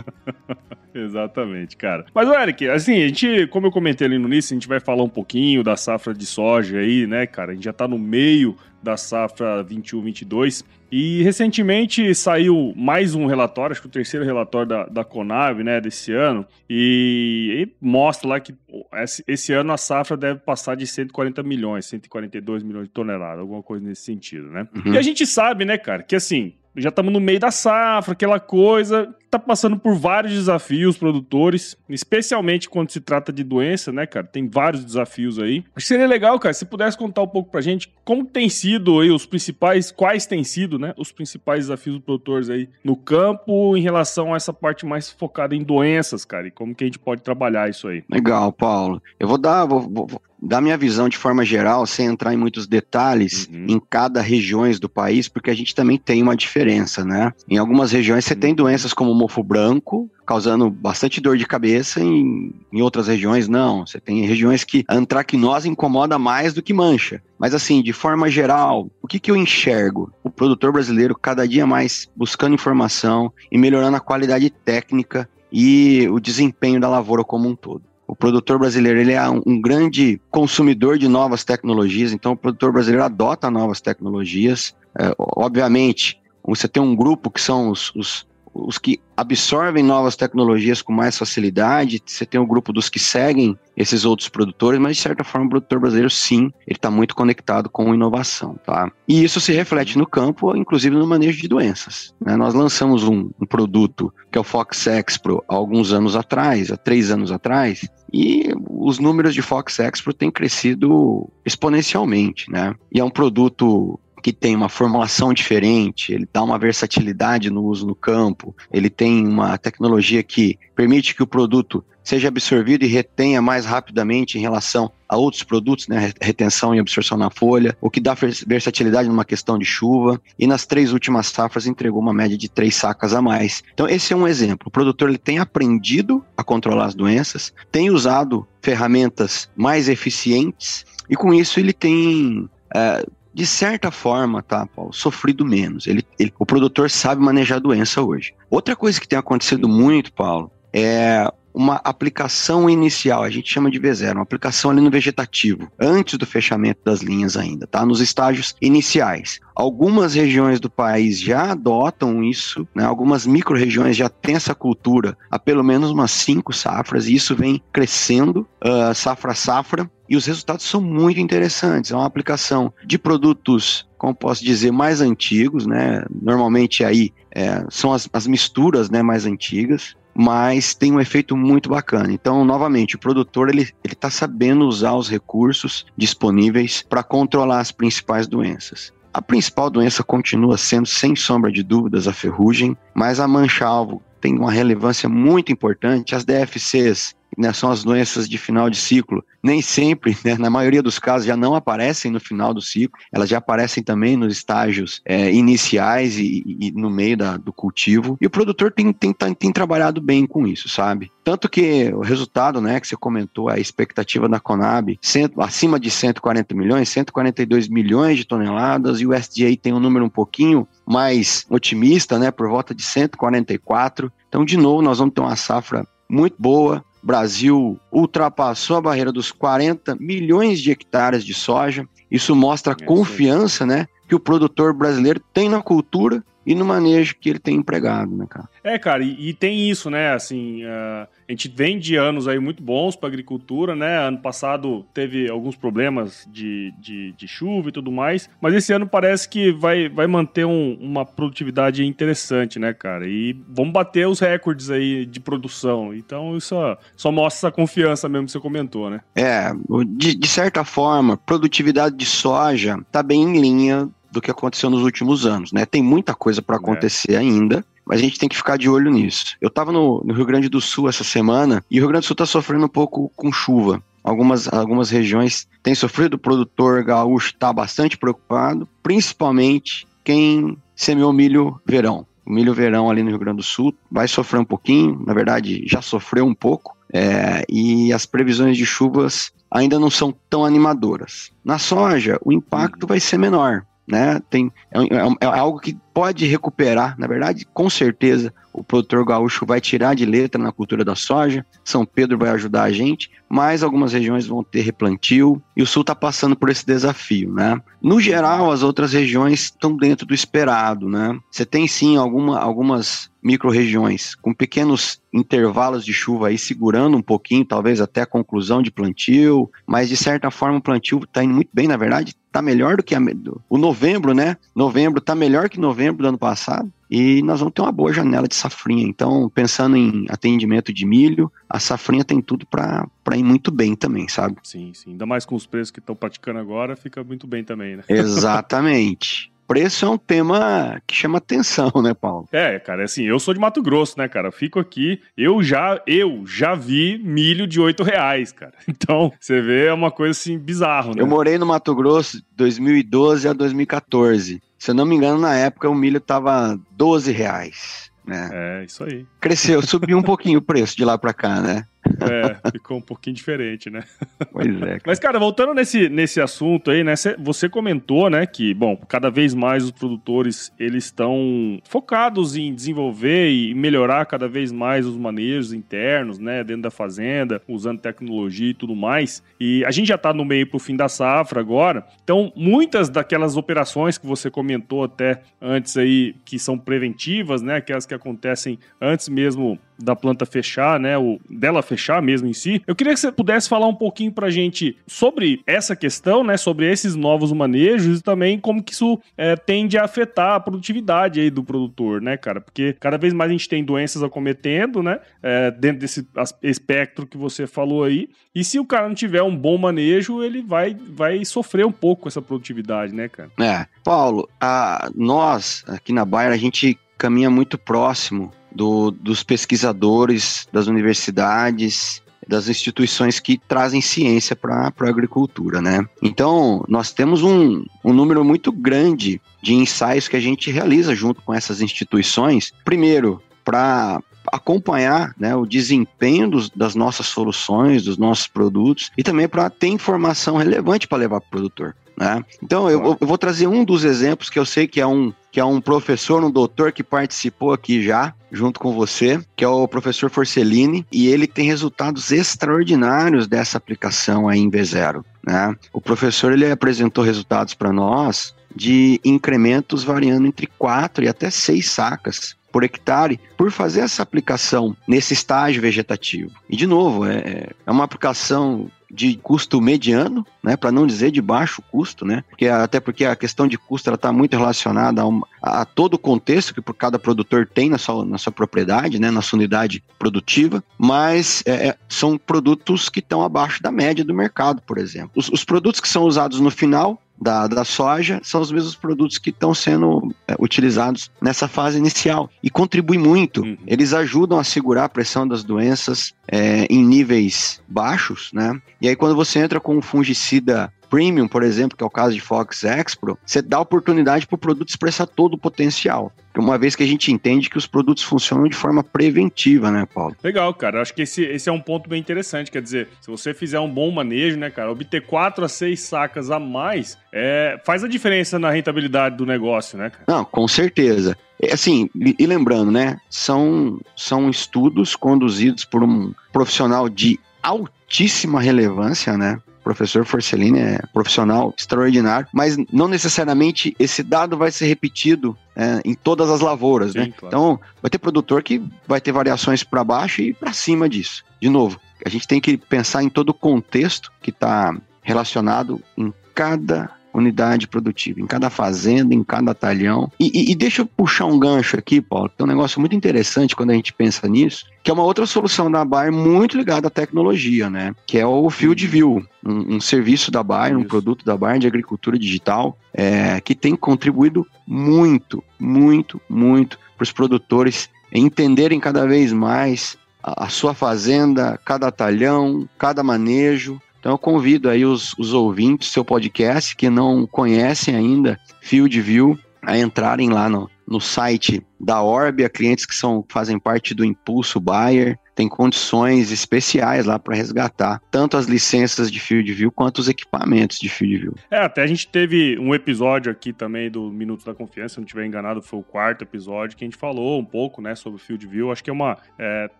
Exatamente, 0.94 1.76
cara. 1.76 2.04
Mas, 2.14 2.28
Eric, 2.28 2.68
assim, 2.68 3.02
a 3.02 3.06
gente, 3.06 3.46
como 3.46 3.66
eu 3.66 3.70
comentei 3.70 4.06
ali 4.06 4.18
no 4.18 4.28
início, 4.28 4.54
a 4.54 4.56
gente 4.56 4.68
vai 4.68 4.78
falar 4.78 5.02
um 5.02 5.08
pouquinho 5.08 5.64
da 5.64 5.74
safra 5.74 6.12
de 6.12 6.26
soja 6.26 6.78
aí, 6.78 7.06
né, 7.06 7.26
cara? 7.26 7.52
A 7.52 7.54
gente 7.54 7.64
já 7.64 7.72
tá 7.72 7.88
no 7.88 7.98
meio 7.98 8.54
da 8.82 8.96
safra 8.96 9.64
21-22. 9.64 10.64
E 10.90 11.22
recentemente 11.22 12.14
saiu 12.14 12.74
mais 12.76 13.14
um 13.14 13.24
relatório, 13.24 13.72
acho 13.72 13.80
que 13.80 13.86
o 13.86 13.90
terceiro 13.90 14.26
relatório 14.26 14.68
da, 14.68 14.84
da 14.84 15.04
Conab, 15.04 15.64
né, 15.64 15.80
desse 15.80 16.12
ano, 16.12 16.46
e, 16.68 17.66
e 17.66 17.74
mostra 17.80 18.28
lá 18.28 18.40
que 18.40 18.54
esse, 18.96 19.24
esse, 19.26 19.52
ano 19.54 19.72
a 19.72 19.78
safra 19.78 20.18
deve 20.18 20.40
passar 20.40 20.74
de 20.74 20.86
140 20.86 21.42
milhões, 21.42 21.86
142 21.86 22.62
milhões 22.62 22.88
de 22.88 22.90
toneladas, 22.92 23.40
alguma 23.40 23.62
coisa 23.62 23.82
nesse 23.86 24.02
sentido, 24.02 24.48
né? 24.48 24.68
Uhum. 24.74 24.92
E 24.92 24.98
a 24.98 25.02
gente 25.02 25.24
sabe, 25.26 25.64
né, 25.64 25.78
cara, 25.78 26.02
que 26.02 26.14
assim, 26.14 26.52
já 26.76 26.90
estamos 26.90 27.10
no 27.10 27.20
meio 27.20 27.40
da 27.40 27.50
safra, 27.50 28.12
aquela 28.12 28.38
coisa. 28.38 29.14
Tá 29.32 29.38
passando 29.38 29.78
por 29.78 29.94
vários 29.94 30.34
desafios, 30.34 30.98
produtores, 30.98 31.74
especialmente 31.88 32.68
quando 32.68 32.90
se 32.90 33.00
trata 33.00 33.32
de 33.32 33.42
doença, 33.42 33.90
né, 33.90 34.06
cara? 34.06 34.26
Tem 34.26 34.46
vários 34.46 34.84
desafios 34.84 35.38
aí. 35.38 35.64
Acho 35.74 35.84
que 35.86 35.88
seria 35.88 36.06
legal, 36.06 36.38
cara, 36.38 36.52
se 36.52 36.66
pudesse 36.66 36.98
contar 36.98 37.22
um 37.22 37.26
pouco 37.26 37.50
pra 37.50 37.62
gente 37.62 37.90
como 38.04 38.26
tem 38.26 38.50
sido 38.50 39.00
aí 39.00 39.10
os 39.10 39.24
principais, 39.24 39.90
quais 39.90 40.26
têm 40.26 40.44
sido, 40.44 40.78
né, 40.78 40.92
os 40.98 41.10
principais 41.10 41.60
desafios 41.60 41.96
dos 41.96 42.04
produtores 42.04 42.50
aí 42.50 42.68
no 42.84 42.94
campo 42.94 43.74
em 43.74 43.80
relação 43.80 44.34
a 44.34 44.36
essa 44.36 44.52
parte 44.52 44.84
mais 44.84 45.08
focada 45.08 45.54
em 45.54 45.62
doenças, 45.62 46.26
cara, 46.26 46.48
e 46.48 46.50
como 46.50 46.74
que 46.74 46.84
a 46.84 46.86
gente 46.86 46.98
pode 46.98 47.22
trabalhar 47.22 47.70
isso 47.70 47.88
aí. 47.88 48.04
Legal, 48.10 48.52
Paulo. 48.52 49.02
Eu 49.18 49.28
vou 49.28 49.38
dar, 49.38 49.64
vou, 49.64 49.80
vou, 49.80 50.20
da 50.42 50.60
minha 50.60 50.76
visão 50.76 51.08
de 51.08 51.16
forma 51.16 51.44
geral, 51.44 51.86
sem 51.86 52.06
entrar 52.06 52.34
em 52.34 52.36
muitos 52.36 52.66
detalhes 52.66 53.48
uhum. 53.50 53.66
em 53.68 53.80
cada 53.80 54.20
regiões 54.20 54.80
do 54.80 54.88
país, 54.88 55.28
porque 55.28 55.50
a 55.50 55.54
gente 55.54 55.72
também 55.72 55.96
tem 55.96 56.20
uma 56.20 56.36
diferença, 56.36 57.04
né? 57.04 57.32
Em 57.48 57.58
algumas 57.58 57.92
regiões 57.92 58.24
você 58.24 58.34
uhum. 58.34 58.40
tem 58.40 58.54
doenças 58.54 58.92
como 58.92 59.14
mofo 59.22 59.42
branco, 59.42 60.10
causando 60.26 60.68
bastante 60.68 61.20
dor 61.20 61.36
de 61.36 61.46
cabeça, 61.46 62.00
em, 62.00 62.52
em 62.72 62.82
outras 62.82 63.06
regiões 63.06 63.48
não. 63.48 63.86
Você 63.86 64.00
tem 64.00 64.26
regiões 64.26 64.64
que 64.64 64.84
a 64.88 64.94
antracnose 64.94 65.68
incomoda 65.68 66.18
mais 66.18 66.52
do 66.52 66.62
que 66.62 66.74
mancha. 66.74 67.22
Mas 67.38 67.54
assim, 67.54 67.82
de 67.82 67.92
forma 67.92 68.28
geral, 68.28 68.90
o 69.00 69.06
que, 69.06 69.20
que 69.20 69.30
eu 69.30 69.36
enxergo? 69.36 70.12
O 70.24 70.30
produtor 70.30 70.72
brasileiro 70.72 71.14
cada 71.14 71.46
dia 71.46 71.66
mais 71.66 72.08
buscando 72.16 72.54
informação 72.54 73.32
e 73.50 73.56
melhorando 73.56 73.96
a 73.96 74.00
qualidade 74.00 74.50
técnica 74.50 75.28
e 75.50 76.08
o 76.10 76.18
desempenho 76.18 76.80
da 76.80 76.88
lavoura 76.88 77.22
como 77.22 77.48
um 77.48 77.54
todo. 77.54 77.82
O 78.06 78.16
produtor 78.16 78.58
brasileiro 78.58 78.98
ele 78.98 79.12
é 79.12 79.28
um, 79.28 79.60
grande 79.60 80.20
consumidor 80.30 80.98
de 80.98 81.08
novas 81.08 81.44
tecnologias, 81.44 82.12
então 82.12 82.32
o 82.32 82.36
produtor 82.36 82.72
brasileiro 82.72 83.04
adota 83.04 83.50
novas 83.50 83.80
tecnologias. 83.80 84.74
É, 84.98 85.14
obviamente, 85.18 86.20
você 86.44 86.68
tem 86.68 86.82
um 86.82 86.94
grupo 86.94 87.30
que 87.30 87.40
são 87.40 87.70
os, 87.70 87.94
os 87.94 88.26
os 88.54 88.78
que 88.78 89.00
absorvem 89.16 89.82
novas 89.82 90.16
tecnologias 90.16 90.82
com 90.82 90.92
mais 90.92 91.16
facilidade, 91.16 92.02
você 92.04 92.26
tem 92.26 92.40
o 92.40 92.46
grupo 92.46 92.72
dos 92.72 92.88
que 92.88 92.98
seguem 92.98 93.58
esses 93.76 94.04
outros 94.04 94.28
produtores, 94.28 94.80
mas 94.80 94.96
de 94.96 95.02
certa 95.02 95.24
forma 95.24 95.46
o 95.46 95.50
produtor 95.50 95.80
brasileiro 95.80 96.10
sim, 96.10 96.52
ele 96.66 96.76
está 96.76 96.90
muito 96.90 97.14
conectado 97.14 97.70
com 97.70 97.94
inovação, 97.94 98.58
tá? 98.64 98.90
E 99.08 99.24
isso 99.24 99.40
se 99.40 99.52
reflete 99.52 99.96
no 99.96 100.06
campo, 100.06 100.54
inclusive 100.56 100.94
no 100.94 101.06
manejo 101.06 101.40
de 101.40 101.48
doenças. 101.48 102.14
Né? 102.20 102.36
Nós 102.36 102.54
lançamos 102.54 103.04
um, 103.04 103.30
um, 103.40 103.46
produto 103.46 104.12
que 104.30 104.36
é 104.36 104.40
o 104.40 104.44
Fox 104.44 104.86
Expro 104.86 105.42
há 105.48 105.54
alguns 105.54 105.92
anos 105.92 106.16
atrás, 106.16 106.70
há 106.70 106.76
três 106.76 107.10
anos 107.10 107.32
atrás, 107.32 107.88
e 108.12 108.52
os 108.68 108.98
números 108.98 109.34
de 109.34 109.40
Fox 109.40 109.78
Expro 109.78 110.12
têm 110.12 110.30
crescido 110.30 111.28
exponencialmente, 111.44 112.50
né? 112.50 112.74
E 112.92 113.00
é 113.00 113.04
um 113.04 113.10
produto 113.10 113.98
que 114.22 114.32
tem 114.32 114.54
uma 114.54 114.68
formulação 114.68 115.34
diferente, 115.34 116.12
ele 116.12 116.28
dá 116.32 116.42
uma 116.42 116.58
versatilidade 116.58 117.50
no 117.50 117.64
uso 117.64 117.86
no 117.86 117.94
campo, 117.94 118.54
ele 118.72 118.88
tem 118.88 119.26
uma 119.26 119.58
tecnologia 119.58 120.22
que 120.22 120.58
permite 120.76 121.14
que 121.14 121.22
o 121.22 121.26
produto 121.26 121.84
seja 122.04 122.28
absorvido 122.28 122.84
e 122.84 122.88
retenha 122.88 123.40
mais 123.40 123.64
rapidamente 123.64 124.36
em 124.36 124.40
relação 124.40 124.90
a 125.08 125.16
outros 125.16 125.42
produtos, 125.42 125.86
né, 125.86 126.12
retenção 126.20 126.74
e 126.74 126.80
absorção 126.80 127.16
na 127.16 127.30
folha, 127.30 127.76
o 127.80 127.90
que 127.90 128.00
dá 128.00 128.14
versatilidade 128.46 129.08
numa 129.08 129.24
questão 129.24 129.58
de 129.58 129.64
chuva, 129.64 130.20
e 130.38 130.46
nas 130.46 130.66
três 130.66 130.92
últimas 130.92 131.26
safras 131.28 131.66
entregou 131.66 132.00
uma 132.00 132.14
média 132.14 132.36
de 132.36 132.48
três 132.48 132.74
sacas 132.74 133.14
a 133.14 133.22
mais. 133.22 133.62
Então 133.72 133.88
esse 133.88 134.12
é 134.12 134.16
um 134.16 134.26
exemplo. 134.26 134.68
O 134.68 134.70
produtor 134.70 135.08
ele 135.08 135.18
tem 135.18 135.38
aprendido 135.38 136.24
a 136.36 136.42
controlar 136.42 136.86
as 136.86 136.94
doenças, 136.94 137.52
tem 137.70 137.90
usado 137.90 138.46
ferramentas 138.60 139.48
mais 139.54 139.88
eficientes, 139.88 140.84
e 141.08 141.14
com 141.14 141.32
isso 141.32 141.60
ele 141.60 141.72
tem 141.72 142.48
é, 142.74 143.06
de 143.34 143.46
certa 143.46 143.90
forma, 143.90 144.42
tá, 144.42 144.66
Paulo, 144.66 144.92
sofrido 144.92 145.44
menos. 145.44 145.86
Ele, 145.86 146.04
ele, 146.18 146.32
o 146.38 146.44
produtor 146.44 146.90
sabe 146.90 147.22
manejar 147.22 147.56
a 147.56 147.60
doença 147.60 148.02
hoje. 148.02 148.34
Outra 148.50 148.76
coisa 148.76 149.00
que 149.00 149.08
tem 149.08 149.18
acontecido 149.18 149.68
muito, 149.68 150.12
Paulo, 150.12 150.50
é 150.72 151.30
uma 151.54 151.76
aplicação 151.84 152.68
inicial, 152.68 153.22
a 153.22 153.30
gente 153.30 153.52
chama 153.52 153.70
de 153.70 153.78
V0, 153.78 154.14
uma 154.14 154.22
aplicação 154.22 154.70
ali 154.70 154.80
no 154.80 154.90
vegetativo, 154.90 155.70
antes 155.78 156.18
do 156.18 156.26
fechamento 156.26 156.80
das 156.84 157.00
linhas 157.00 157.36
ainda, 157.36 157.66
tá? 157.66 157.84
Nos 157.84 158.00
estágios 158.00 158.54
iniciais. 158.60 159.40
Algumas 159.54 160.14
regiões 160.14 160.58
do 160.58 160.70
país 160.70 161.20
já 161.20 161.52
adotam 161.52 162.24
isso, 162.24 162.66
né? 162.74 162.84
Algumas 162.84 163.26
micro-regiões 163.26 163.96
já 163.96 164.08
têm 164.08 164.36
essa 164.36 164.54
cultura 164.54 165.16
há 165.30 165.38
pelo 165.38 165.62
menos 165.62 165.90
umas 165.90 166.10
cinco 166.10 166.52
safras, 166.52 167.06
e 167.06 167.14
isso 167.14 167.36
vem 167.36 167.62
crescendo 167.72 168.46
uh, 168.64 168.94
safra 168.94 169.32
a 169.32 169.34
safra, 169.34 169.90
e 170.08 170.16
os 170.16 170.26
resultados 170.26 170.66
são 170.66 170.80
muito 170.80 171.20
interessantes. 171.20 171.90
É 171.90 171.96
uma 171.96 172.06
aplicação 172.06 172.72
de 172.84 172.98
produtos 172.98 173.86
como 174.02 174.16
posso 174.16 174.44
dizer, 174.44 174.72
mais 174.72 175.00
antigos, 175.00 175.64
né? 175.64 176.04
Normalmente 176.10 176.84
aí 176.84 177.12
é, 177.30 177.64
são 177.70 177.92
as, 177.92 178.08
as 178.12 178.26
misturas 178.26 178.90
né, 178.90 179.00
mais 179.00 179.26
antigas, 179.26 179.94
mas 180.14 180.74
tem 180.74 180.92
um 180.92 181.00
efeito 181.00 181.36
muito 181.36 181.68
bacana. 181.68 182.12
Então, 182.12 182.44
novamente, 182.44 182.96
o 182.96 182.98
produtor 182.98 183.48
ele 183.48 183.68
está 183.84 184.10
sabendo 184.10 184.66
usar 184.66 184.94
os 184.94 185.08
recursos 185.08 185.86
disponíveis 185.96 186.84
para 186.88 187.02
controlar 187.02 187.60
as 187.60 187.72
principais 187.72 188.26
doenças. 188.26 188.92
A 189.14 189.20
principal 189.20 189.68
doença 189.68 190.02
continua 190.02 190.56
sendo, 190.56 190.86
sem 190.86 191.14
sombra 191.14 191.52
de 191.52 191.62
dúvidas, 191.62 192.08
a 192.08 192.12
ferrugem, 192.12 192.76
mas 192.94 193.20
a 193.20 193.28
mancha-alvo 193.28 194.02
tem 194.20 194.38
uma 194.38 194.50
relevância 194.50 195.08
muito 195.08 195.52
importante. 195.52 196.14
As 196.14 196.24
DFCs 196.24 197.14
né, 197.36 197.52
são 197.52 197.70
as 197.70 197.82
doenças 197.82 198.28
de 198.28 198.38
final 198.38 198.68
de 198.68 198.76
ciclo, 198.76 199.24
nem 199.42 199.62
sempre, 199.62 200.16
né, 200.24 200.36
na 200.36 200.50
maioria 200.50 200.82
dos 200.82 200.98
casos, 200.98 201.26
já 201.26 201.36
não 201.36 201.54
aparecem 201.54 202.10
no 202.10 202.20
final 202.20 202.52
do 202.52 202.60
ciclo, 202.60 202.98
elas 203.12 203.28
já 203.28 203.38
aparecem 203.38 203.82
também 203.82 204.16
nos 204.16 204.32
estágios 204.32 205.00
é, 205.04 205.32
iniciais 205.32 206.18
e, 206.18 206.42
e, 206.46 206.72
no 206.72 206.90
meio 206.90 207.16
da, 207.16 207.36
do 207.36 207.52
cultivo. 207.52 208.16
E 208.20 208.26
o 208.26 208.30
produtor 208.30 208.72
tem, 208.72 208.92
tem, 208.92 209.12
tem, 209.12 209.34
tem, 209.34 209.52
trabalhado 209.52 210.00
bem 210.00 210.26
com 210.26 210.46
isso, 210.46 210.68
sabe? 210.68 211.10
Tanto 211.24 211.48
que 211.48 211.92
o 211.94 212.00
resultado, 212.00 212.60
né, 212.60 212.80
que 212.80 212.86
você 212.86 212.96
comentou, 212.96 213.48
a 213.48 213.58
expectativa 213.58 214.28
da 214.28 214.40
Conab, 214.40 214.98
cento, 215.00 215.40
acima 215.40 215.78
de 215.78 215.90
140 215.90 216.54
milhões, 216.54 216.88
142 216.88 217.68
milhões 217.68 218.18
de 218.18 218.24
toneladas, 218.24 219.00
e 219.00 219.06
o 219.06 219.14
SDA 219.14 219.56
tem 219.60 219.72
um 219.72 219.80
número 219.80 220.04
um 220.04 220.10
pouquinho 220.10 220.66
mais 220.86 221.46
otimista, 221.48 222.18
né, 222.18 222.30
por 222.30 222.48
volta 222.48 222.74
de 222.74 222.82
144. 222.82 224.12
Então, 224.28 224.44
de 224.44 224.56
novo, 224.56 224.82
nós 224.82 224.98
vamos 224.98 225.14
ter 225.14 225.20
uma 225.20 225.36
safra 225.36 225.86
muito 226.08 226.36
boa, 226.38 226.84
Brasil 227.02 227.78
ultrapassou 227.90 228.76
a 228.76 228.80
barreira 228.80 229.10
dos 229.10 229.32
40 229.32 229.96
milhões 229.98 230.60
de 230.60 230.70
hectares 230.70 231.24
de 231.24 231.34
soja. 231.34 231.86
Isso 232.10 232.36
mostra 232.36 232.72
a 232.72 232.86
confiança, 232.86 233.66
né, 233.66 233.86
que 234.08 234.14
o 234.14 234.20
produtor 234.20 234.72
brasileiro 234.72 235.20
tem 235.32 235.48
na 235.48 235.62
cultura 235.62 236.22
e 236.46 236.54
no 236.54 236.64
manejo 236.64 237.16
que 237.20 237.28
ele 237.28 237.38
tem 237.38 237.56
empregado, 237.56 238.16
né, 238.16 238.26
cara? 238.28 238.48
É, 238.62 238.78
cara, 238.78 239.02
e, 239.02 239.28
e 239.28 239.34
tem 239.34 239.68
isso, 239.68 239.90
né? 239.90 240.12
Assim, 240.12 240.64
uh, 240.64 241.08
a 241.28 241.32
gente 241.32 241.48
vem 241.48 241.78
de 241.78 241.96
anos 241.96 242.28
aí 242.28 242.38
muito 242.38 242.62
bons 242.62 242.94
para 242.94 243.08
agricultura, 243.08 243.74
né? 243.74 243.98
Ano 244.06 244.18
passado 244.18 244.84
teve 244.94 245.28
alguns 245.28 245.56
problemas 245.56 246.28
de, 246.30 246.72
de, 246.78 247.12
de, 247.12 247.28
chuva 247.28 247.70
e 247.70 247.72
tudo 247.72 247.90
mais, 247.90 248.28
mas 248.40 248.54
esse 248.54 248.72
ano 248.72 248.86
parece 248.86 249.28
que 249.28 249.50
vai, 249.52 249.88
vai 249.88 250.06
manter 250.06 250.44
um, 250.44 250.76
uma 250.80 251.04
produtividade 251.04 251.84
interessante, 251.84 252.58
né, 252.58 252.72
cara? 252.72 253.08
E 253.08 253.36
vamos 253.48 253.72
bater 253.72 254.06
os 254.06 254.20
recordes 254.20 254.70
aí 254.70 255.06
de 255.06 255.18
produção. 255.20 255.92
Então 255.94 256.36
isso 256.36 256.52
só, 256.52 256.78
só 256.96 257.10
mostra 257.10 257.48
essa 257.48 257.54
confiança 257.54 258.08
mesmo 258.08 258.26
que 258.26 258.32
você 258.32 258.40
comentou, 258.40 258.90
né? 258.90 259.00
É, 259.14 259.52
de, 259.86 260.14
de 260.14 260.28
certa 260.28 260.64
forma, 260.64 261.16
produtividade 261.16 261.96
de 261.96 262.04
soja 262.04 262.78
tá 262.92 263.02
bem 263.02 263.22
em 263.22 263.40
linha 263.40 263.88
do 264.12 264.20
que 264.20 264.30
aconteceu 264.30 264.70
nos 264.70 264.82
últimos 264.82 265.26
anos, 265.26 265.52
né? 265.52 265.64
Tem 265.64 265.82
muita 265.82 266.14
coisa 266.14 266.42
para 266.42 266.56
é. 266.56 266.58
acontecer 266.58 267.12
é. 267.12 267.16
ainda, 267.16 267.64
mas 267.84 267.98
a 267.98 268.02
gente 268.02 268.18
tem 268.18 268.28
que 268.28 268.36
ficar 268.36 268.56
de 268.56 268.68
olho 268.68 268.90
nisso. 268.90 269.36
Eu 269.40 269.48
estava 269.48 269.72
no, 269.72 270.02
no, 270.04 270.14
Rio 270.14 270.26
Grande 270.26 270.48
do 270.48 270.60
Sul 270.60 270.88
essa 270.88 271.02
semana 271.02 271.64
e 271.70 271.78
o 271.78 271.80
Rio 271.80 271.88
Grande 271.88 272.04
do 272.04 272.06
Sul 272.06 272.14
está 272.14 272.26
sofrendo 272.26 272.66
um 272.66 272.68
pouco 272.68 273.10
com 273.16 273.32
chuva. 273.32 273.82
Algumas, 274.04 274.52
algumas 274.52 274.90
regiões 274.90 275.46
têm 275.62 275.74
sofrido, 275.74 276.14
o 276.14 276.18
produtor 276.18 276.82
gaúcho 276.82 277.28
está 277.28 277.52
bastante 277.52 277.96
preocupado, 277.96 278.68
principalmente 278.82 279.86
quem 280.04 280.56
semeou 280.74 281.12
milho 281.12 281.60
verão. 281.64 282.06
O 282.26 282.32
milho 282.32 282.54
verão 282.54 282.90
ali 282.90 283.02
no 283.02 283.10
Rio 283.10 283.18
Grande 283.18 283.38
do 283.38 283.42
Sul 283.42 283.74
vai 283.90 284.06
sofrer 284.08 284.38
um 284.38 284.44
pouquinho, 284.44 285.00
na 285.06 285.14
verdade 285.14 285.64
já 285.66 285.80
sofreu 285.80 286.24
um 286.24 286.34
pouco, 286.34 286.76
é, 286.92 287.44
e 287.48 287.92
as 287.92 288.04
previsões 288.04 288.56
de 288.56 288.66
chuvas 288.66 289.32
ainda 289.50 289.78
não 289.78 289.90
são 289.90 290.14
tão 290.28 290.44
animadoras. 290.44 291.30
Na 291.44 291.58
soja, 291.58 292.18
o 292.24 292.32
impacto 292.32 292.84
uhum. 292.84 292.88
vai 292.88 293.00
ser 293.00 293.18
menor, 293.18 293.64
né? 293.86 294.20
Tem, 294.30 294.50
é, 294.70 294.78
é, 294.80 295.08
é, 295.20 295.26
algo 295.26 295.58
que 295.58 295.78
pode 295.92 296.26
recuperar, 296.26 296.98
na 296.98 297.06
verdade, 297.06 297.46
com 297.52 297.68
certeza 297.68 298.32
o 298.52 298.62
produtor 298.62 299.04
gaúcho 299.04 299.46
vai 299.46 299.60
tirar 299.60 299.94
de 299.94 300.04
letra 300.04 300.40
na 300.40 300.52
cultura 300.52 300.84
da 300.84 300.94
soja, 300.94 301.44
São 301.64 301.86
Pedro 301.86 302.18
vai 302.18 302.30
ajudar 302.30 302.64
a 302.64 302.72
gente, 302.72 303.10
mas 303.28 303.62
algumas 303.62 303.92
regiões 303.94 304.26
vão 304.26 304.44
ter 304.44 304.60
replantio 304.60 305.42
e 305.56 305.62
o 305.62 305.66
sul 305.66 305.80
está 305.80 305.94
passando 305.94 306.36
por 306.36 306.50
esse 306.50 306.66
desafio, 306.66 307.32
né? 307.32 307.58
No 307.80 307.98
geral, 307.98 308.50
as 308.50 308.62
outras 308.62 308.92
regiões 308.92 309.44
estão 309.44 309.74
dentro 309.74 310.06
do 310.06 310.14
esperado, 310.14 310.88
né? 310.88 311.18
Você 311.30 311.46
tem 311.46 311.66
sim 311.66 311.96
alguma, 311.96 312.38
algumas 312.38 313.10
micro-regiões, 313.22 314.14
com 314.16 314.34
pequenos 314.34 315.00
intervalos 315.12 315.84
de 315.84 315.92
chuva 315.92 316.28
aí 316.28 316.36
segurando 316.36 316.96
um 316.96 317.02
pouquinho, 317.02 317.44
talvez 317.44 317.80
até 317.80 318.02
a 318.02 318.06
conclusão 318.06 318.60
de 318.60 318.70
plantio, 318.70 319.48
mas 319.66 319.88
de 319.88 319.96
certa 319.96 320.30
forma 320.30 320.58
o 320.58 320.62
plantio 320.62 320.98
está 321.04 321.22
indo 321.22 321.34
muito 321.34 321.50
bem, 321.52 321.68
na 321.68 321.76
verdade, 321.76 322.14
está 322.26 322.42
melhor 322.42 322.76
do 322.78 322.82
que 322.82 322.94
a, 322.94 323.00
o 323.48 323.58
novembro, 323.58 324.12
né? 324.12 324.36
Novembro 324.56 324.98
está 324.98 325.14
melhor 325.14 325.48
que 325.48 325.60
novembro 325.60 325.81
do 325.90 326.06
ano 326.06 326.18
passado 326.18 326.70
e 326.90 327.22
nós 327.22 327.40
vamos 327.40 327.54
ter 327.54 327.62
uma 327.62 327.72
boa 327.72 327.90
janela 327.90 328.28
de 328.28 328.34
safrinha. 328.34 328.86
Então, 328.86 329.26
pensando 329.34 329.76
em 329.76 330.04
atendimento 330.10 330.72
de 330.74 330.84
milho, 330.84 331.32
a 331.48 331.58
safrinha 331.58 332.04
tem 332.04 332.20
tudo 332.20 332.46
para 332.46 332.86
ir 333.16 333.22
muito 333.22 333.50
bem 333.50 333.74
também, 333.74 334.06
sabe? 334.08 334.36
Sim, 334.42 334.72
sim. 334.74 334.90
Ainda 334.90 335.06
mais 335.06 335.24
com 335.24 335.34
os 335.34 335.46
preços 335.46 335.70
que 335.70 335.78
estão 335.78 335.96
praticando 335.96 336.38
agora, 336.38 336.76
fica 336.76 337.02
muito 337.02 337.26
bem 337.26 337.42
também, 337.42 337.76
né? 337.76 337.84
Exatamente 337.88 339.31
preço 339.52 339.84
é 339.84 339.88
um 339.90 339.98
tema 339.98 340.80
que 340.86 340.94
chama 340.94 341.18
atenção, 341.18 341.70
né, 341.82 341.92
Paulo? 341.92 342.26
É, 342.32 342.58
cara, 342.58 342.84
assim, 342.84 343.04
eu 343.04 343.20
sou 343.20 343.34
de 343.34 343.40
Mato 343.40 343.62
Grosso, 343.62 343.98
né, 343.98 344.08
cara? 344.08 344.28
Eu 344.28 344.32
fico 344.32 344.58
aqui, 344.58 345.02
eu 345.14 345.42
já, 345.42 345.78
eu 345.86 346.24
já 346.26 346.54
vi 346.54 346.98
milho 347.04 347.46
de 347.46 347.60
oito 347.60 347.82
reais, 347.82 348.32
cara. 348.32 348.52
Então, 348.72 349.12
você 349.20 349.40
vê, 349.40 349.66
é 349.66 349.72
uma 349.72 349.90
coisa 349.90 350.12
assim, 350.12 350.38
bizarro, 350.38 350.94
né? 350.94 351.02
Eu 351.02 351.06
morei 351.06 351.36
no 351.36 351.46
Mato 351.46 351.74
Grosso 351.74 352.22
2012 352.34 353.28
a 353.28 353.32
2014. 353.32 354.42
Se 354.58 354.70
eu 354.70 354.74
não 354.74 354.86
me 354.86 354.96
engano, 354.96 355.18
na 355.18 355.36
época 355.36 355.68
o 355.68 355.74
milho 355.74 356.00
tava 356.00 356.58
12 356.70 357.12
reais. 357.12 357.90
Né? 358.04 358.30
É, 358.32 358.64
isso 358.64 358.82
aí. 358.82 359.06
Cresceu, 359.20 359.62
subiu 359.62 359.98
um 359.98 360.02
pouquinho 360.02 360.38
o 360.38 360.42
preço 360.42 360.76
de 360.76 360.84
lá 360.84 360.96
para 360.96 361.12
cá, 361.12 361.40
né? 361.40 361.66
É, 362.10 362.50
ficou 362.50 362.78
um 362.78 362.82
pouquinho 362.82 363.14
diferente, 363.14 363.70
né? 363.70 363.84
Pois 364.30 364.46
é. 364.46 364.58
Cara. 364.60 364.82
Mas, 364.86 364.98
cara, 364.98 365.18
voltando 365.18 365.54
nesse, 365.54 365.88
nesse 365.88 366.20
assunto 366.20 366.70
aí, 366.70 366.82
né? 366.82 366.94
Você 367.18 367.48
comentou, 367.48 368.08
né, 368.08 368.26
que, 368.26 368.54
bom, 368.54 368.76
cada 368.76 369.10
vez 369.10 369.34
mais 369.34 369.64
os 369.64 369.70
produtores, 369.70 370.52
eles 370.58 370.84
estão 370.84 371.60
focados 371.68 372.36
em 372.36 372.54
desenvolver 372.54 373.30
e 373.30 373.54
melhorar 373.54 374.06
cada 374.06 374.28
vez 374.28 374.52
mais 374.52 374.86
os 374.86 374.96
manejos 374.96 375.52
internos, 375.52 376.18
né, 376.18 376.42
dentro 376.42 376.62
da 376.62 376.70
fazenda, 376.70 377.42
usando 377.48 377.80
tecnologia 377.80 378.50
e 378.50 378.54
tudo 378.54 378.74
mais. 378.74 379.22
E 379.38 379.64
a 379.64 379.70
gente 379.70 379.88
já 379.88 379.98
tá 379.98 380.12
no 380.12 380.24
meio 380.24 380.46
pro 380.46 380.58
fim 380.58 380.76
da 380.76 380.88
safra 380.88 381.40
agora, 381.40 381.86
então 382.02 382.32
muitas 382.34 382.88
daquelas 382.88 383.36
operações 383.36 383.98
que 383.98 384.06
você 384.06 384.30
comentou 384.30 384.84
até 384.84 385.22
antes 385.40 385.76
aí, 385.76 386.14
que 386.24 386.38
são 386.38 386.58
preventivas, 386.58 387.42
né, 387.42 387.56
aquelas 387.56 387.86
que 387.86 387.94
acontecem 387.94 388.58
antes 388.80 389.08
mesmo 389.08 389.58
da 389.78 389.96
planta 389.96 390.24
fechar, 390.24 390.78
né, 390.78 390.96
o, 390.96 391.20
dela 391.28 391.62
fechar 391.62 391.91
mesmo 392.00 392.28
em 392.28 392.32
si. 392.32 392.62
Eu 392.66 392.74
queria 392.74 392.94
que 392.94 393.00
você 393.00 393.12
pudesse 393.12 393.48
falar 393.48 393.66
um 393.66 393.74
pouquinho 393.74 394.12
pra 394.12 394.30
gente 394.30 394.76
sobre 394.86 395.42
essa 395.46 395.74
questão, 395.74 396.22
né, 396.22 396.36
sobre 396.36 396.70
esses 396.70 396.94
novos 396.94 397.32
manejos 397.32 397.98
e 397.98 398.02
também 398.02 398.38
como 398.38 398.62
que 398.62 398.72
isso 398.72 399.00
é, 399.16 399.36
tende 399.36 399.76
a 399.76 399.84
afetar 399.84 400.34
a 400.34 400.40
produtividade 400.40 401.20
aí 401.20 401.30
do 401.30 401.42
produtor, 401.42 402.00
né, 402.00 402.16
cara? 402.16 402.40
Porque 402.40 402.74
cada 402.78 402.96
vez 402.96 403.12
mais 403.12 403.30
a 403.30 403.32
gente 403.32 403.48
tem 403.48 403.64
doenças 403.64 404.02
acometendo, 404.02 404.82
né, 404.82 405.00
é, 405.22 405.50
dentro 405.50 405.80
desse 405.80 406.06
espectro 406.42 407.06
que 407.06 407.16
você 407.16 407.46
falou 407.46 407.84
aí. 407.84 408.08
E 408.34 408.42
se 408.42 408.58
o 408.58 408.64
cara 408.64 408.88
não 408.88 408.94
tiver 408.94 409.22
um 409.22 409.36
bom 409.36 409.58
manejo, 409.58 410.22
ele 410.22 410.42
vai, 410.42 410.74
vai 410.74 411.24
sofrer 411.24 411.66
um 411.66 411.72
pouco 411.72 412.02
com 412.02 412.08
essa 412.08 412.22
produtividade, 412.22 412.94
né, 412.94 413.08
cara? 413.08 413.30
É. 413.40 413.66
Paulo, 413.84 414.28
a, 414.40 414.90
nós 414.94 415.64
aqui 415.68 415.92
na 415.92 416.04
Bayer, 416.04 416.32
a 416.32 416.36
gente 416.36 416.78
caminha 416.96 417.28
muito 417.28 417.58
próximo 417.58 418.32
do, 418.54 418.90
dos 418.90 419.22
pesquisadores, 419.22 420.46
das 420.52 420.66
universidades, 420.66 422.02
das 422.26 422.48
instituições 422.48 423.18
que 423.18 423.40
trazem 423.48 423.80
ciência 423.80 424.36
para 424.36 424.72
a 424.78 424.88
agricultura, 424.88 425.60
né? 425.60 425.84
Então, 426.00 426.64
nós 426.68 426.92
temos 426.92 427.22
um, 427.22 427.64
um 427.84 427.92
número 427.92 428.24
muito 428.24 428.52
grande 428.52 429.20
de 429.42 429.54
ensaios 429.54 430.06
que 430.06 430.16
a 430.16 430.20
gente 430.20 430.50
realiza 430.50 430.94
junto 430.94 431.20
com 431.22 431.34
essas 431.34 431.60
instituições. 431.60 432.52
Primeiro, 432.64 433.20
para 433.44 434.00
acompanhar 434.30 435.14
né, 435.18 435.34
o 435.34 435.46
desempenho 435.46 436.30
dos, 436.30 436.50
das 436.50 436.74
nossas 436.74 437.06
soluções, 437.06 437.84
dos 437.84 437.98
nossos 437.98 438.26
produtos 438.26 438.90
e 438.96 439.02
também 439.02 439.28
para 439.28 439.50
ter 439.50 439.68
informação 439.68 440.36
relevante 440.36 440.86
para 440.86 440.98
levar 440.98 441.20
para 441.20 441.26
o 441.26 441.30
produtor. 441.30 441.74
Né? 441.96 442.24
Então, 442.42 442.70
eu, 442.70 442.96
eu, 443.00 443.06
vou 443.06 443.18
trazer 443.18 443.46
um 443.46 443.64
dos 443.64 443.84
exemplos 443.84 444.30
que 444.30 444.38
eu 444.38 444.46
sei 444.46 444.66
que 444.66 444.80
é 444.80 444.86
um, 444.86 445.12
que 445.30 445.38
é 445.38 445.44
um 445.44 445.60
professor, 445.60 446.24
um 446.24 446.30
doutor 446.30 446.72
que 446.72 446.82
participou 446.82 447.52
aqui 447.52 447.82
já, 447.82 448.14
junto 448.30 448.58
com 448.58 448.72
você, 448.72 449.20
que 449.36 449.44
é 449.44 449.48
o 449.48 449.68
professor 449.68 450.10
Forcellini, 450.10 450.86
e 450.90 451.08
ele 451.08 451.26
tem 451.26 451.46
resultados 451.46 452.10
extraordinários 452.10 453.26
dessa 453.26 453.58
aplicação 453.58 454.28
aí 454.28 454.40
em 454.40 454.50
V0. 454.50 455.04
Né? 455.26 455.54
O 455.72 455.80
professor 455.80 456.32
ele 456.32 456.50
apresentou 456.50 457.04
resultados 457.04 457.54
para 457.54 457.72
nós 457.72 458.34
de 458.54 459.00
incrementos 459.04 459.84
variando 459.84 460.26
entre 460.26 460.46
4 460.46 461.04
e 461.04 461.08
até 461.08 461.30
6 461.30 461.70
sacas 461.70 462.36
por 462.52 462.62
hectare 462.62 463.18
por 463.36 463.50
fazer 463.50 463.80
essa 463.80 464.02
aplicação 464.02 464.76
nesse 464.86 465.14
estágio 465.14 465.62
vegetativo. 465.62 466.30
E, 466.48 466.56
de 466.56 466.66
novo, 466.66 467.06
é, 467.06 467.48
é 467.66 467.70
uma 467.70 467.84
aplicação 467.84 468.70
de 468.92 469.16
custo 469.16 469.58
mediano, 469.58 470.24
né, 470.42 470.54
para 470.54 470.70
não 470.70 470.86
dizer 470.86 471.10
de 471.10 471.22
baixo 471.22 471.62
custo, 471.62 472.04
né, 472.04 472.22
porque 472.28 472.46
até 472.46 472.78
porque 472.78 473.06
a 473.06 473.16
questão 473.16 473.48
de 473.48 473.56
custo 473.56 473.88
ela 473.88 473.94
está 473.94 474.12
muito 474.12 474.36
relacionada 474.36 475.00
a, 475.00 475.06
uma, 475.06 475.26
a, 475.42 475.64
todo 475.64 475.94
o 475.94 475.98
contexto 475.98 476.52
que 476.52 476.60
por 476.60 476.74
cada 476.74 476.98
produtor 476.98 477.48
tem 477.48 477.70
na 477.70 477.78
sua, 477.78 478.04
na 478.04 478.18
sua 478.18 478.30
propriedade, 478.30 479.00
né, 479.00 479.10
na 479.10 479.22
sua 479.22 479.38
unidade 479.38 479.82
produtiva, 479.98 480.62
mas 480.76 481.42
é, 481.46 481.68
é 481.68 481.76
são 481.88 482.18
produtos 482.18 482.90
que 482.90 482.98
estão 483.00 483.22
abaixo 483.22 483.62
da 483.62 483.72
média 483.72 484.04
do 484.04 484.12
mercado, 484.12 484.60
por 484.60 484.76
exemplo. 484.76 485.12
Os, 485.16 485.30
os 485.30 485.42
produtos 485.42 485.80
que 485.80 485.88
são 485.88 486.04
usados 486.04 486.38
no 486.38 486.50
final 486.50 487.01
da, 487.20 487.46
da 487.46 487.64
soja 487.64 488.20
são 488.22 488.40
os 488.40 488.50
mesmos 488.50 488.74
produtos 488.74 489.18
que 489.18 489.30
estão 489.30 489.54
sendo 489.54 490.12
é, 490.26 490.34
utilizados 490.38 491.10
nessa 491.20 491.46
fase 491.46 491.78
inicial 491.78 492.28
e 492.42 492.50
contribui 492.50 492.98
muito. 492.98 493.42
Uhum. 493.42 493.56
Eles 493.66 493.92
ajudam 493.92 494.38
a 494.38 494.44
segurar 494.44 494.84
a 494.84 494.88
pressão 494.88 495.26
das 495.26 495.44
doenças 495.44 496.12
é, 496.26 496.66
em 496.68 496.84
níveis 496.84 497.60
baixos, 497.68 498.30
né? 498.32 498.60
E 498.80 498.88
aí 498.88 498.96
quando 498.96 499.14
você 499.14 499.38
entra 499.38 499.60
com 499.60 499.76
um 499.76 499.82
fungicida 499.82 500.72
Premium, 500.92 501.26
por 501.26 501.42
exemplo, 501.42 501.74
que 501.74 501.82
é 501.82 501.86
o 501.86 501.90
caso 501.90 502.12
de 502.12 502.20
Fox 502.20 502.64
Expro, 502.64 503.18
você 503.24 503.40
dá 503.40 503.58
oportunidade 503.58 504.26
para 504.26 504.34
o 504.34 504.38
produto 504.38 504.68
expressar 504.68 505.06
todo 505.06 505.32
o 505.32 505.38
potencial. 505.38 506.12
Uma 506.36 506.58
vez 506.58 506.76
que 506.76 506.82
a 506.82 506.86
gente 506.86 507.10
entende 507.10 507.48
que 507.48 507.56
os 507.56 507.66
produtos 507.66 508.02
funcionam 508.02 508.46
de 508.46 508.54
forma 508.54 508.84
preventiva, 508.84 509.70
né, 509.70 509.86
Paulo? 509.86 510.14
Legal, 510.22 510.52
cara. 510.52 510.82
Acho 510.82 510.92
que 510.92 511.00
esse, 511.00 511.22
esse 511.24 511.48
é 511.48 511.52
um 511.52 511.60
ponto 511.60 511.88
bem 511.88 511.98
interessante. 511.98 512.50
Quer 512.50 512.60
dizer, 512.60 512.88
se 513.00 513.10
você 513.10 513.32
fizer 513.32 513.58
um 513.58 513.72
bom 513.72 513.90
manejo, 513.90 514.36
né, 514.36 514.50
cara, 514.50 514.70
obter 514.70 515.06
4 515.06 515.46
a 515.46 515.48
6 515.48 515.80
sacas 515.80 516.30
a 516.30 516.38
mais 516.38 516.98
é, 517.10 517.58
faz 517.64 517.82
a 517.82 517.88
diferença 517.88 518.38
na 518.38 518.50
rentabilidade 518.50 519.16
do 519.16 519.24
negócio, 519.24 519.78
né, 519.78 519.88
cara? 519.88 520.04
Não, 520.06 520.26
com 520.26 520.46
certeza. 520.46 521.16
É, 521.40 521.54
assim, 521.54 521.88
e 522.18 522.26
lembrando, 522.26 522.70
né, 522.70 522.98
são, 523.08 523.80
são 523.96 524.28
estudos 524.28 524.94
conduzidos 524.94 525.64
por 525.64 525.82
um 525.82 526.12
profissional 526.30 526.86
de 526.90 527.18
altíssima 527.42 528.42
relevância, 528.42 529.16
né? 529.16 529.40
Professor 529.62 530.04
Forcellini 530.04 530.58
é 530.58 530.80
profissional 530.92 531.54
extraordinário, 531.56 532.26
mas 532.32 532.56
não 532.72 532.88
necessariamente 532.88 533.74
esse 533.78 534.02
dado 534.02 534.36
vai 534.36 534.50
ser 534.50 534.66
repetido 534.66 535.36
é, 535.54 535.80
em 535.84 535.94
todas 535.94 536.30
as 536.30 536.40
lavouras, 536.40 536.92
Sim, 536.92 536.98
né? 536.98 537.12
Claro. 537.16 537.26
Então, 537.26 537.60
vai 537.80 537.90
ter 537.90 537.98
produtor 537.98 538.42
que 538.42 538.62
vai 538.86 539.00
ter 539.00 539.12
variações 539.12 539.62
para 539.62 539.84
baixo 539.84 540.22
e 540.22 540.32
para 540.32 540.52
cima 540.52 540.88
disso. 540.88 541.24
De 541.40 541.48
novo, 541.48 541.80
a 542.04 542.08
gente 542.08 542.26
tem 542.26 542.40
que 542.40 542.56
pensar 542.56 543.02
em 543.02 543.08
todo 543.08 543.30
o 543.30 543.34
contexto 543.34 544.12
que 544.20 544.30
está 544.30 544.74
relacionado 545.02 545.80
em 545.96 546.12
cada 546.34 546.90
unidade 547.18 547.68
produtiva, 547.68 548.20
em 548.20 548.26
cada 548.26 548.50
fazenda, 548.50 549.14
em 549.14 549.22
cada 549.22 549.54
talhão. 549.54 550.10
E, 550.18 550.30
e, 550.32 550.52
e, 550.52 550.54
deixa 550.54 550.82
eu 550.82 550.86
puxar 550.86 551.26
um 551.26 551.38
gancho 551.38 551.78
aqui, 551.78 552.00
Paulo, 552.00 552.30
que 552.34 552.42
é 552.42 552.44
um 552.44 552.48
negócio 552.48 552.80
muito 552.80 552.94
interessante 552.94 553.54
quando 553.54 553.70
a 553.70 553.74
gente 553.74 553.92
pensa 553.92 554.28
nisso, 554.28 554.66
que 554.82 554.90
é 554.90 554.94
uma 554.94 555.02
outra 555.02 555.26
solução 555.26 555.70
da 555.70 555.84
Bayer 555.84 556.12
muito 556.12 556.56
ligada 556.56 556.88
à 556.88 556.90
tecnologia, 556.90 557.68
né? 557.70 557.94
Que 558.06 558.18
é 558.18 558.26
o 558.26 558.48
Field 558.50 558.86
View, 558.86 559.24
um, 559.44 559.76
um 559.76 559.80
serviço 559.80 560.30
da 560.30 560.42
Bayer, 560.42 560.76
um 560.76 560.84
produto 560.84 561.24
da 561.24 561.36
Bayer 561.36 561.60
de 561.60 561.66
agricultura 561.66 562.18
digital, 562.18 562.76
é, 562.92 563.40
que 563.40 563.54
tem 563.54 563.76
contribuído 563.76 564.46
muito, 564.66 565.42
muito, 565.58 566.20
muito 566.28 566.78
para 566.96 567.04
os 567.04 567.12
produtores 567.12 567.88
entenderem 568.12 568.78
cada 568.78 569.06
vez 569.06 569.32
mais 569.32 569.96
a, 570.22 570.44
a 570.44 570.48
sua 570.48 570.74
fazenda, 570.74 571.58
cada 571.64 571.90
talhão, 571.90 572.68
cada 572.78 573.02
manejo, 573.02 573.80
então 574.02 574.10
eu 574.10 574.18
convido 574.18 574.68
aí 574.68 574.84
os, 574.84 575.14
os 575.16 575.32
ouvintes 575.32 575.88
do 575.88 575.92
seu 575.92 576.04
podcast 576.04 576.74
que 576.74 576.90
não 576.90 577.24
conhecem 577.24 577.94
ainda 577.94 578.36
Field 578.60 579.00
View 579.00 579.38
a 579.64 579.78
entrarem 579.78 580.28
lá 580.28 580.48
no, 580.48 580.68
no 580.86 581.00
site 581.00 581.64
da 581.80 582.02
Orbia, 582.02 582.48
clientes 582.48 582.86
que 582.86 582.94
são, 582.94 583.24
fazem 583.28 583.58
parte 583.58 583.94
do 583.94 584.04
Impulso 584.04 584.60
Buyer, 584.60 585.18
tem 585.34 585.48
condições 585.48 586.30
especiais 586.30 587.06
lá 587.06 587.18
para 587.18 587.34
resgatar 587.34 588.00
tanto 588.10 588.36
as 588.36 588.46
licenças 588.46 589.10
de 589.10 589.18
Field 589.18 589.50
View 589.52 589.72
quanto 589.72 589.98
os 589.98 590.08
equipamentos 590.08 590.78
de 590.78 590.88
Field 590.88 591.18
View. 591.18 591.34
É, 591.50 591.58
até 591.58 591.82
a 591.82 591.86
gente 591.86 592.06
teve 592.06 592.58
um 592.58 592.74
episódio 592.74 593.32
aqui 593.32 593.52
também 593.52 593.90
do 593.90 594.10
Minutos 594.10 594.44
da 594.44 594.54
Confiança, 594.54 594.94
se 594.94 595.00
não 595.00 595.04
estiver 595.04 595.24
enganado, 595.24 595.62
foi 595.62 595.80
o 595.80 595.82
quarto 595.82 596.22
episódio 596.22 596.76
que 596.76 596.84
a 596.84 596.86
gente 596.86 596.96
falou 596.96 597.40
um 597.40 597.44
pouco, 597.44 597.80
né, 597.80 597.94
sobre 597.94 598.20
o 598.20 598.22
Field 598.22 598.46
View. 598.46 598.70
Acho 598.70 598.84
que 598.84 598.90
é 598.90 598.92
uma 598.92 599.18
é, 599.38 599.70